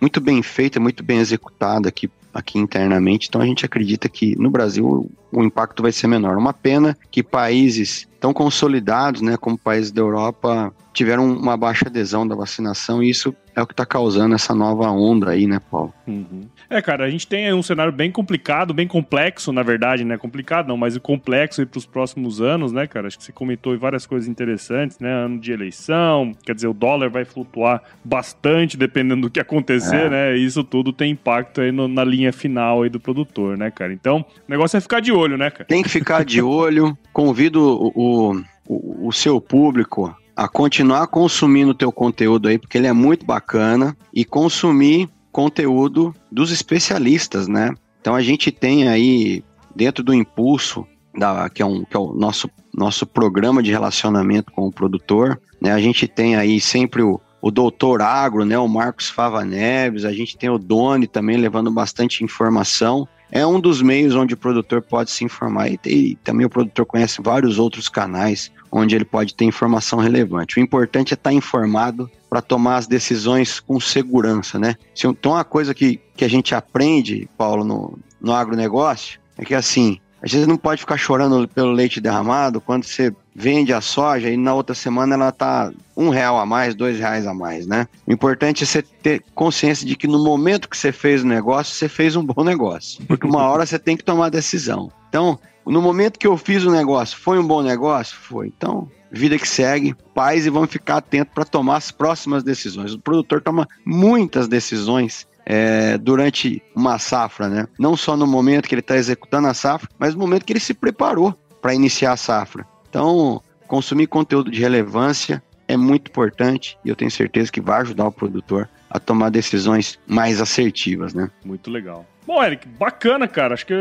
muito 0.00 0.20
bem 0.20 0.42
feita, 0.42 0.78
muito 0.78 1.02
bem 1.02 1.18
executada 1.18 1.88
aqui 1.88 2.10
aqui 2.34 2.58
internamente. 2.58 3.28
Então 3.28 3.40
a 3.40 3.46
gente 3.46 3.64
acredita 3.64 4.08
que 4.08 4.36
no 4.36 4.50
Brasil 4.50 5.10
o 5.32 5.42
impacto 5.42 5.82
vai 5.82 5.92
ser 5.92 6.08
menor. 6.08 6.36
Uma 6.36 6.52
pena 6.52 6.96
que 7.10 7.22
países 7.22 8.08
tão 8.20 8.32
consolidados, 8.32 9.20
né, 9.20 9.36
como 9.36 9.56
países 9.56 9.92
da 9.92 10.00
Europa, 10.00 10.74
tiveram 10.92 11.24
uma 11.24 11.56
baixa 11.56 11.86
adesão 11.88 12.26
da 12.26 12.34
vacinação 12.34 13.02
e 13.02 13.10
isso 13.10 13.34
é 13.54 13.62
o 13.62 13.66
que 13.66 13.72
está 13.72 13.86
causando 13.86 14.34
essa 14.34 14.54
nova 14.54 14.90
onda 14.90 15.30
aí, 15.30 15.46
né, 15.46 15.60
Paulo? 15.70 15.92
Uhum. 16.06 16.46
É, 16.70 16.80
cara, 16.80 17.04
a 17.04 17.10
gente 17.10 17.26
tem 17.26 17.52
um 17.52 17.62
cenário 17.62 17.92
bem 17.92 18.10
complicado, 18.10 18.72
bem 18.72 18.86
complexo, 18.86 19.52
na 19.52 19.62
verdade, 19.62 20.04
né? 20.04 20.16
Complicado 20.16 20.68
não, 20.68 20.76
mas 20.76 20.96
complexo 20.98 21.60
aí 21.60 21.66
para 21.66 21.78
os 21.78 21.86
próximos 21.86 22.40
anos, 22.40 22.72
né, 22.72 22.86
cara? 22.86 23.08
Acho 23.08 23.18
que 23.18 23.24
você 23.24 23.32
comentou 23.32 23.76
várias 23.78 24.06
coisas 24.06 24.28
interessantes, 24.28 24.98
né? 24.98 25.10
Ano 25.10 25.38
de 25.38 25.52
eleição, 25.52 26.32
quer 26.44 26.54
dizer, 26.54 26.68
o 26.68 26.74
dólar 26.74 27.10
vai 27.10 27.24
flutuar 27.24 27.82
bastante 28.04 28.76
dependendo 28.76 29.22
do 29.22 29.30
que 29.30 29.40
acontecer, 29.40 30.06
é. 30.06 30.10
né? 30.10 30.36
E 30.36 30.44
isso 30.44 30.62
tudo 30.64 30.92
tem 30.92 31.12
impacto 31.12 31.60
aí 31.60 31.72
no, 31.72 31.88
na 31.88 32.04
linha 32.04 32.32
final 32.32 32.82
aí 32.82 32.88
do 32.88 33.00
produtor, 33.00 33.58
né, 33.58 33.70
cara? 33.70 33.92
Então, 33.92 34.18
o 34.20 34.50
negócio 34.50 34.76
é 34.76 34.80
ficar 34.80 35.00
de 35.00 35.12
olho 35.12 35.34
olho, 35.34 35.38
né, 35.38 35.50
cara? 35.50 35.64
Tem 35.64 35.82
que 35.82 35.88
ficar 35.88 36.24
de 36.24 36.40
olho. 36.40 36.96
Convido 37.12 37.60
o, 37.94 38.34
o, 38.66 39.08
o 39.08 39.12
seu 39.12 39.40
público 39.40 40.14
a 40.36 40.48
continuar 40.48 41.06
consumindo 41.06 41.70
o 41.70 41.74
teu 41.74 41.92
conteúdo 41.92 42.48
aí, 42.48 42.58
porque 42.58 42.76
ele 42.76 42.88
é 42.88 42.92
muito 42.92 43.24
bacana, 43.24 43.96
e 44.12 44.24
consumir 44.24 45.08
conteúdo 45.34 46.14
dos 46.30 46.52
especialistas, 46.52 47.48
né? 47.48 47.74
Então 48.00 48.14
a 48.14 48.22
gente 48.22 48.52
tem 48.52 48.88
aí, 48.88 49.42
dentro 49.74 50.04
do 50.04 50.14
Impulso, 50.14 50.86
da, 51.12 51.50
que, 51.50 51.60
é 51.60 51.66
um, 51.66 51.84
que 51.84 51.96
é 51.96 51.98
o 51.98 52.14
nosso, 52.14 52.48
nosso 52.72 53.04
programa 53.04 53.60
de 53.60 53.72
relacionamento 53.72 54.52
com 54.52 54.68
o 54.68 54.72
produtor, 54.72 55.40
né? 55.60 55.72
A 55.72 55.80
gente 55.80 56.06
tem 56.06 56.36
aí 56.36 56.60
sempre 56.60 57.02
o, 57.02 57.20
o 57.42 57.50
doutor 57.50 58.00
Agro, 58.00 58.44
né? 58.44 58.56
O 58.56 58.68
Marcos 58.68 59.10
Fava 59.10 59.44
Neves, 59.44 60.04
a 60.04 60.12
gente 60.12 60.36
tem 60.38 60.48
o 60.48 60.56
Doni 60.56 61.08
também 61.08 61.36
levando 61.36 61.68
bastante 61.68 62.22
informação. 62.22 63.08
É 63.32 63.44
um 63.44 63.58
dos 63.58 63.82
meios 63.82 64.14
onde 64.14 64.34
o 64.34 64.36
produtor 64.36 64.82
pode 64.82 65.10
se 65.10 65.24
informar 65.24 65.68
e, 65.68 65.80
e 65.84 66.14
também 66.22 66.46
o 66.46 66.50
produtor 66.50 66.86
conhece 66.86 67.20
vários 67.20 67.58
outros 67.58 67.88
canais 67.88 68.52
onde 68.74 68.96
ele 68.96 69.04
pode 69.04 69.34
ter 69.34 69.44
informação 69.44 70.00
relevante. 70.00 70.58
O 70.58 70.62
importante 70.62 71.12
é 71.12 71.14
estar 71.14 71.32
informado 71.32 72.10
para 72.28 72.42
tomar 72.42 72.76
as 72.76 72.88
decisões 72.88 73.60
com 73.60 73.78
segurança, 73.78 74.58
né? 74.58 74.74
Então, 74.98 75.32
uma 75.32 75.44
coisa 75.44 75.72
que, 75.72 76.00
que 76.16 76.24
a 76.24 76.28
gente 76.28 76.56
aprende, 76.56 77.28
Paulo, 77.38 77.64
no, 77.64 77.96
no 78.20 78.32
agronegócio, 78.32 79.20
é 79.38 79.44
que 79.44 79.54
assim, 79.54 80.00
a 80.20 80.26
gente 80.26 80.46
não 80.46 80.56
pode 80.56 80.80
ficar 80.80 80.96
chorando 80.96 81.46
pelo 81.46 81.70
leite 81.70 82.00
derramado 82.00 82.60
quando 82.60 82.82
você 82.82 83.14
vende 83.32 83.72
a 83.72 83.80
soja 83.80 84.28
e 84.28 84.36
na 84.36 84.52
outra 84.54 84.74
semana 84.74 85.14
ela 85.14 85.30
tá 85.30 85.72
um 85.96 86.08
real 86.08 86.38
a 86.38 86.44
mais, 86.44 86.74
dois 86.74 86.98
reais 86.98 87.28
a 87.28 87.34
mais, 87.34 87.68
né? 87.68 87.86
O 88.04 88.12
importante 88.12 88.64
é 88.64 88.66
você 88.66 88.82
ter 88.82 89.22
consciência 89.34 89.86
de 89.86 89.94
que 89.94 90.08
no 90.08 90.24
momento 90.24 90.68
que 90.68 90.76
você 90.76 90.90
fez 90.90 91.22
o 91.22 91.26
negócio, 91.26 91.74
você 91.74 91.88
fez 91.88 92.16
um 92.16 92.24
bom 92.24 92.42
negócio. 92.42 93.04
Porque 93.06 93.26
uma 93.26 93.42
hora 93.42 93.64
você 93.64 93.78
tem 93.78 93.96
que 93.96 94.02
tomar 94.02 94.30
decisão. 94.30 94.90
Então, 95.08 95.38
no 95.66 95.80
momento 95.80 96.18
que 96.18 96.26
eu 96.26 96.36
fiz 96.36 96.64
o 96.64 96.70
negócio, 96.70 97.18
foi 97.18 97.38
um 97.38 97.46
bom 97.46 97.62
negócio? 97.62 98.16
Foi. 98.16 98.48
Então, 98.48 98.88
vida 99.10 99.38
que 99.38 99.48
segue, 99.48 99.94
paz 100.14 100.44
e 100.46 100.50
vamos 100.50 100.70
ficar 100.70 100.96
atentos 100.96 101.32
para 101.32 101.44
tomar 101.44 101.76
as 101.76 101.90
próximas 101.90 102.42
decisões. 102.42 102.92
O 102.92 102.98
produtor 102.98 103.40
toma 103.40 103.68
muitas 103.84 104.48
decisões 104.48 105.26
é, 105.46 105.96
durante 105.98 106.62
uma 106.74 106.98
safra, 106.98 107.48
né? 107.48 107.68
Não 107.78 107.96
só 107.96 108.16
no 108.16 108.26
momento 108.26 108.68
que 108.68 108.74
ele 108.74 108.80
está 108.80 108.96
executando 108.96 109.48
a 109.48 109.54
safra, 109.54 109.88
mas 109.98 110.14
no 110.14 110.20
momento 110.20 110.44
que 110.44 110.52
ele 110.52 110.60
se 110.60 110.74
preparou 110.74 111.34
para 111.60 111.74
iniciar 111.74 112.12
a 112.12 112.16
safra. 112.16 112.66
Então, 112.88 113.40
consumir 113.66 114.06
conteúdo 114.06 114.50
de 114.50 114.60
relevância 114.60 115.42
é 115.66 115.76
muito 115.76 116.10
importante 116.10 116.78
e 116.84 116.88
eu 116.88 116.96
tenho 116.96 117.10
certeza 117.10 117.50
que 117.50 117.60
vai 117.60 117.80
ajudar 117.80 118.06
o 118.06 118.12
produtor 118.12 118.68
a 118.90 119.00
tomar 119.00 119.30
decisões 119.30 119.98
mais 120.06 120.40
assertivas, 120.40 121.14
né? 121.14 121.30
Muito 121.44 121.70
legal. 121.70 122.06
Bom, 122.26 122.42
Eric, 122.42 122.66
bacana, 122.66 123.28
cara. 123.28 123.52
Acho 123.52 123.66
que 123.66 123.74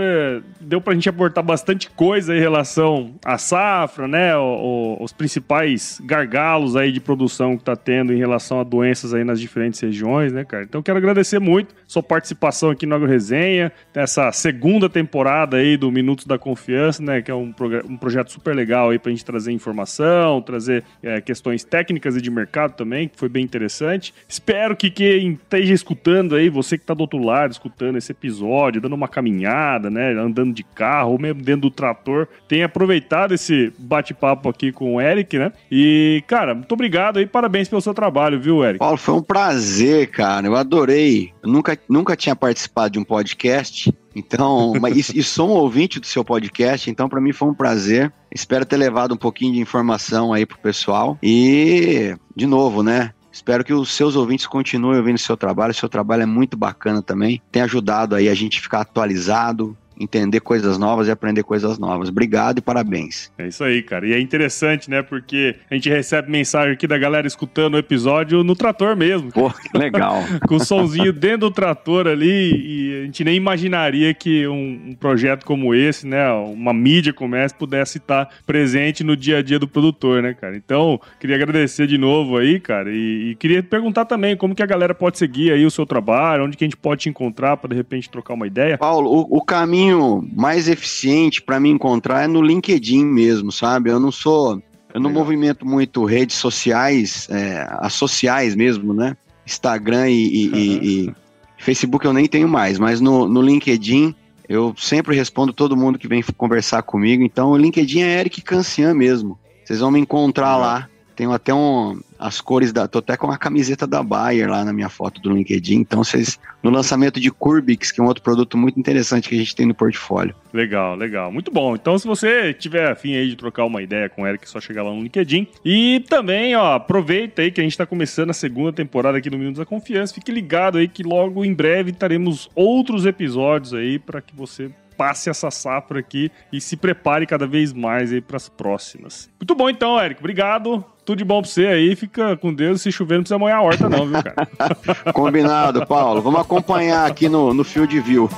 deu 0.60 0.82
pra 0.82 0.94
gente 0.94 1.08
aportar 1.08 1.42
bastante 1.42 1.90
coisa 1.90 2.36
em 2.36 2.40
relação 2.40 3.16
à 3.24 3.38
safra, 3.38 4.06
né? 4.06 4.36
O, 4.36 4.98
o, 5.00 5.04
os 5.04 5.14
principais 5.14 6.02
gargalos 6.04 6.76
aí 6.76 6.92
de 6.92 7.00
produção 7.00 7.58
que 7.58 7.64
tá 7.64 7.74
tendo 7.74 8.14
em 8.14 8.18
relação 8.18 8.60
a 8.60 8.64
doenças 8.64 9.14
aí 9.14 9.24
nas 9.24 9.40
diferentes 9.40 9.80
regiões, 9.80 10.34
né, 10.34 10.44
cara? 10.44 10.66
Então 10.66 10.84
quero 10.84 10.98
agradecer 10.98 11.40
muito 11.40 11.74
sua 11.88 12.04
participação 12.04 12.70
aqui 12.70 12.86
no 12.86 12.96
Agro 12.96 13.08
Resenha, 13.08 13.72
nessa 13.96 14.30
segunda 14.34 14.90
temporada 14.90 15.58
aí 15.58 15.78
do 15.78 15.90
Minutos 15.90 16.26
da 16.26 16.38
Confiança, 16.38 17.02
né? 17.02 17.22
Que 17.22 17.32
é 17.32 17.36
um, 17.36 17.54
um 17.88 17.96
projeto 17.96 18.30
super 18.30 18.54
legal 18.54 18.90
aí 18.90 19.00
pra 19.00 19.10
gente 19.10 19.24
trazer 19.24 19.54
informação, 19.54 20.42
trazer 20.42 20.84
é, 21.02 21.22
questões 21.22 21.64
técnicas 21.64 22.18
e 22.18 22.22
de 22.22 22.30
mercado 22.30 22.76
também, 22.76 23.08
que 23.08 23.18
foi 23.18 23.30
bem 23.30 23.44
interessante. 23.44 24.14
Espero 24.28 24.76
que 24.76 24.92
quem 24.92 25.32
esteja 25.32 25.74
escutando 25.74 26.36
aí, 26.36 26.50
você 26.50 26.78
que 26.78 26.84
tá 26.84 26.94
do 26.94 27.02
outro 27.02 27.24
lado, 27.24 27.52
escutando 27.52 27.98
esse 27.98 28.12
episódio, 28.12 28.33
episódio, 28.34 28.82
dando 28.82 28.94
uma 28.96 29.08
caminhada, 29.08 29.90
né? 29.90 30.14
Andando 30.14 30.54
de 30.54 30.64
carro, 30.64 31.12
ou 31.12 31.20
mesmo 31.20 31.42
dentro 31.42 31.62
do 31.62 31.72
trator, 31.72 32.28
tem 32.48 32.64
aproveitado 32.64 33.34
esse 33.34 33.72
bate-papo 33.78 34.50
aqui 34.50 34.72
com 34.72 34.96
o 34.96 35.02
Eric, 35.02 35.38
né? 35.38 35.52
E, 35.72 36.24
cara, 36.28 36.56
muito 36.56 36.72
obrigado 36.72 37.18
aí, 37.18 37.26
parabéns 37.26 37.70
pelo 37.70 37.82
seu 37.82 37.94
trabalho, 37.94 38.40
viu, 38.40 38.64
Eric? 38.64 38.80
Paulo, 38.80 38.98
foi 38.98 39.14
um 39.14 39.22
prazer, 39.22 40.08
cara. 40.08 40.48
Eu 40.48 40.56
adorei. 40.56 41.32
Eu 41.44 41.50
nunca, 41.50 41.78
nunca 41.88 42.16
tinha 42.16 42.36
participado 42.36 42.92
de 42.92 43.00
um 43.00 43.04
podcast. 43.04 43.94
Então, 44.16 44.74
mas, 44.82 45.10
e, 45.10 45.20
e 45.20 45.24
sou 45.24 45.50
um 45.50 45.54
ouvinte 45.54 46.00
do 46.00 46.06
seu 46.06 46.24
podcast, 46.24 46.90
então 46.90 47.08
para 47.08 47.22
mim 47.22 47.32
foi 47.32 47.48
um 47.48 47.54
prazer. 47.54 48.12
Espero 48.34 48.66
ter 48.66 48.78
levado 48.78 49.14
um 49.14 49.18
pouquinho 49.18 49.54
de 49.54 49.60
informação 49.60 50.34
aí 50.34 50.46
pro 50.46 50.58
pessoal. 50.58 51.18
E, 51.22 52.16
de 52.36 52.46
novo, 52.46 52.82
né? 52.82 53.12
Espero 53.34 53.64
que 53.64 53.74
os 53.74 53.92
seus 53.92 54.16
ouvintes 54.16 54.46
continuem 54.46 55.00
ouvindo 55.00 55.16
o 55.16 55.20
seu 55.20 55.36
trabalho. 55.36 55.72
O 55.72 55.76
seu 55.76 55.90
trabalho 55.90 56.22
é 56.22 56.26
muito 56.28 56.56
bacana 56.56 57.02
também. 57.02 57.42
Tem 57.52 57.64
ajudado 57.64 58.14
aí 58.14 58.30
a 58.30 58.36
gente 58.36 58.62
ficar 58.62 58.82
atualizado, 58.82 59.76
entender 60.00 60.40
coisas 60.40 60.78
novas 60.78 61.08
e 61.08 61.12
aprender 61.12 61.44
coisas 61.44 61.78
novas. 61.78 62.10
Obrigado 62.10 62.60
e 62.60 62.62
parabéns. 62.62 63.32
É 63.38 63.48
isso 63.48 63.64
aí, 63.64 63.82
cara. 63.82 64.08
E 64.08 64.14
é 64.14 64.20
interessante, 64.20 64.90
né? 64.90 65.02
Porque 65.02 65.56
a 65.70 65.76
gente 65.76 65.90
recebe 65.90 66.32
mensagem 66.32 66.74
aqui 66.74 66.88
da 66.88 66.98
galera 66.98 67.28
escutando 67.28 67.76
o 67.76 67.78
episódio 67.78 68.44
no 68.44 68.56
trator 68.56 68.96
mesmo. 68.96 69.32
Pô, 69.32 69.50
que 69.50 69.78
legal. 69.78 70.18
Com 70.48 70.56
o 70.56 70.60
somzinho 70.60 71.14
dentro 71.14 71.50
do 71.50 71.52
trator 71.52 72.08
ali 72.08 72.52
e 72.54 73.02
a 73.02 73.06
gente 73.06 73.24
nem 73.24 73.36
imaginaria 73.36 74.14
que 74.14 74.48
um, 74.48 74.90
um, 74.90 74.96
projeto 74.96 75.46
como 75.46 75.74
esse, 75.74 76.08
né? 76.08 76.32
Uma 76.32 76.74
mídia 76.74 77.14
como 77.14 77.36
essa 77.36 77.54
pudesse 77.56 77.98
estar 77.98 78.30
presente 78.46 79.04
no 79.04 79.16
dia 79.16 79.38
a 79.38 79.42
dia 79.42 79.60
do 79.60 79.68
produtor, 79.68 80.22
né, 80.22 80.34
cara? 80.34 80.56
Então, 80.56 81.00
queria 81.20 81.36
agradecer 81.36 81.88
de 81.88 81.98
novo 81.98 82.38
aí, 82.38 82.60
cara, 82.60 82.92
e, 82.92 83.32
e 83.32 83.36
queria 83.36 83.62
perguntar 83.62 84.06
também 84.06 84.36
como 84.36 84.56
que 84.56 84.64
a 84.64 84.66
galera 84.66 84.94
pode 84.94 85.18
seguir 85.18 85.52
aí 85.52 85.66
o 85.66 85.72
seu 85.72 85.86
trabalho, 85.86 86.46
onde 86.46 86.58
que 86.58 86.64
a 86.64 86.68
gente 86.68 86.78
pode 86.78 87.02
te 87.02 87.10
encontrar 87.10 87.58
para 87.58 87.70
de 87.70 87.76
repente 87.76 88.10
trocar 88.10 88.34
uma 88.34 88.48
ideia. 88.48 88.78
Paulo, 88.78 89.10
o, 89.10 89.38
o 89.38 89.42
caminho 89.42 89.83
caminho 89.84 90.28
mais 90.34 90.68
eficiente 90.68 91.42
para 91.42 91.60
me 91.60 91.70
encontrar 91.70 92.24
é 92.24 92.28
no 92.28 92.42
LinkedIn 92.42 93.06
mesmo, 93.06 93.52
sabe? 93.52 93.90
Eu 93.90 94.00
não 94.00 94.12
sou. 94.12 94.62
Eu 94.94 95.02
não 95.02 95.10
Legal. 95.10 95.24
movimento 95.24 95.66
muito 95.66 96.06
redes 96.06 96.36
sociais, 96.36 97.28
é, 97.30 97.68
as 97.80 97.94
sociais 97.94 98.56
mesmo, 98.56 98.94
né? 98.94 99.18
Instagram 99.46 100.10
e, 100.10 100.14
e, 100.14 100.48
uhum. 100.48 100.56
e, 100.56 101.06
e, 101.08 101.16
Facebook 101.58 102.06
eu 102.06 102.14
nem 102.14 102.28
tenho 102.28 102.48
mais, 102.48 102.78
mas 102.78 103.02
no, 103.02 103.28
no 103.28 103.42
LinkedIn 103.42 104.14
eu 104.48 104.74
sempre 104.78 105.16
respondo 105.16 105.54
todo 105.54 105.76
mundo 105.76 105.98
que 105.98 106.08
vem 106.08 106.24
conversar 106.38 106.84
comigo. 106.84 107.24
Então 107.24 107.50
o 107.52 107.58
LinkedIn 107.58 108.02
é 108.02 108.20
Eric 108.20 108.42
Cancian 108.42 108.94
mesmo. 108.94 109.40
Vocês 109.64 109.80
vão 109.80 109.90
me 109.90 110.00
encontrar 110.00 110.56
uhum. 110.56 110.62
lá. 110.62 110.90
Tenho 111.16 111.32
até 111.32 111.54
um, 111.54 112.00
as 112.20 112.42
cores 112.42 112.72
da. 112.72 112.88
Tô 112.88 113.00
até 113.00 113.16
com 113.18 113.30
a 113.32 113.38
camiseta 113.38 113.86
da 113.86 114.02
Bayer 114.02 114.50
lá 114.50 114.64
na 114.64 114.74
minha 114.74 114.90
foto 114.90 115.22
do 115.22 115.32
LinkedIn. 115.32 115.76
Então, 115.76 116.04
vocês. 116.04 116.40
No 116.62 116.70
lançamento 116.70 117.20
de 117.20 117.30
Curbix, 117.30 117.92
que 117.92 118.00
é 118.00 118.04
um 118.04 118.08
outro 118.08 118.24
produto 118.24 118.58
muito 118.58 118.80
interessante 118.80 119.28
que 119.28 119.36
a 119.36 119.38
gente 119.38 119.56
tem 119.56 119.66
no 119.66 119.74
portfólio. 119.74 120.34
Legal, 120.54 120.96
legal. 120.96 121.32
Muito 121.32 121.52
bom. 121.52 121.76
Então, 121.76 121.98
se 122.00 122.08
você 122.08 122.54
tiver 122.54 122.90
afim 122.90 123.16
aí 123.16 123.30
de 123.30 123.36
trocar 123.36 123.66
uma 123.66 123.82
ideia 123.82 124.08
com 124.08 124.22
o 124.22 124.28
Eric, 124.28 124.46
é 124.46 124.48
só 124.48 124.62
chegar 124.62 124.84
lá 124.84 124.92
no 124.92 125.02
LinkedIn. 125.02 125.48
E 125.66 126.04
também, 126.08 126.56
ó, 126.56 126.76
aproveita 126.76 127.42
aí 127.42 127.52
que 127.52 127.60
a 127.60 127.64
gente 127.64 127.78
tá 127.78 127.86
começando 127.86 128.30
a 128.30 128.34
segunda 128.34 128.72
temporada 128.72 129.18
aqui 129.18 129.30
no 129.30 129.38
Minutos 129.38 129.60
da 129.60 129.66
Confiança. 129.66 130.14
Fique 130.14 130.32
ligado 130.32 130.78
aí 130.78 130.88
que 130.88 131.04
logo 131.04 131.44
em 131.44 131.54
breve 131.54 131.92
teremos 131.92 132.50
outros 132.56 133.06
episódios 133.06 133.74
aí 133.74 134.00
para 134.00 134.22
que 134.22 134.36
você 134.36 134.72
passe 134.94 135.30
essa 135.30 135.52
safra 135.52 136.00
aqui 136.00 136.32
e 136.52 136.62
se 136.62 136.78
prepare 136.78 137.26
cada 137.26 137.48
vez 137.48 137.74
mais 137.74 138.14
aí 138.14 138.22
para 138.22 138.38
as 138.38 138.48
próximas. 138.48 139.30
Muito 139.40 139.56
bom 139.56 139.70
então, 139.70 140.00
Eric. 140.02 140.20
Obrigado. 140.20 140.86
Tudo 141.06 141.18
de 141.18 141.26
bom 141.26 141.42
pra 141.42 141.50
você 141.50 141.68
aí. 141.68 141.96
Fica 141.96 142.38
com 142.38 142.54
Deus. 142.54 142.82
Se 142.82 142.92
chover, 142.92 143.16
não 143.16 143.24
precisa 143.24 143.38
molhar 143.38 143.60
a 143.60 143.62
horta, 143.62 143.90
não, 143.90 144.08
viu, 144.08 144.24
cara? 144.24 144.48
Combinado, 145.14 145.86
Paulo. 145.86 146.22
Vamos 146.22 146.40
acompanhar 146.40 147.06
aqui 147.06 147.28
no, 147.28 147.54
no 147.54 147.64
Field 147.64 148.00
View. 148.00 148.30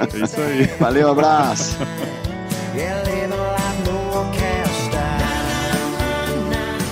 É 0.00 0.24
isso 0.24 0.40
aí. 0.40 0.66
Valeu, 0.80 1.10
abraço. 1.10 1.76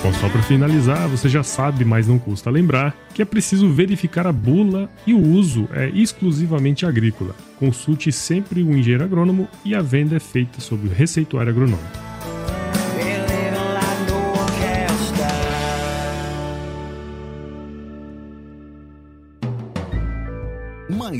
Bom, 0.03 0.13
só 0.13 0.29
para 0.29 0.41
finalizar, 0.41 1.07
você 1.07 1.29
já 1.29 1.43
sabe, 1.43 1.85
mas 1.85 2.07
não 2.07 2.17
custa 2.17 2.49
lembrar, 2.49 2.95
que 3.13 3.21
é 3.21 3.25
preciso 3.25 3.69
verificar 3.69 4.25
a 4.25 4.31
bula 4.31 4.89
e 5.05 5.13
o 5.13 5.19
uso 5.19 5.69
é 5.73 5.89
exclusivamente 5.89 6.87
agrícola. 6.87 7.35
Consulte 7.59 8.11
sempre 8.11 8.63
o 8.63 8.71
engenheiro 8.75 9.03
agrônomo 9.03 9.47
e 9.63 9.75
a 9.75 9.81
venda 9.81 10.15
é 10.15 10.19
feita 10.19 10.59
sob 10.59 10.87
o 10.87 10.91
receituário 10.91 11.51
agronômico. 11.51 12.10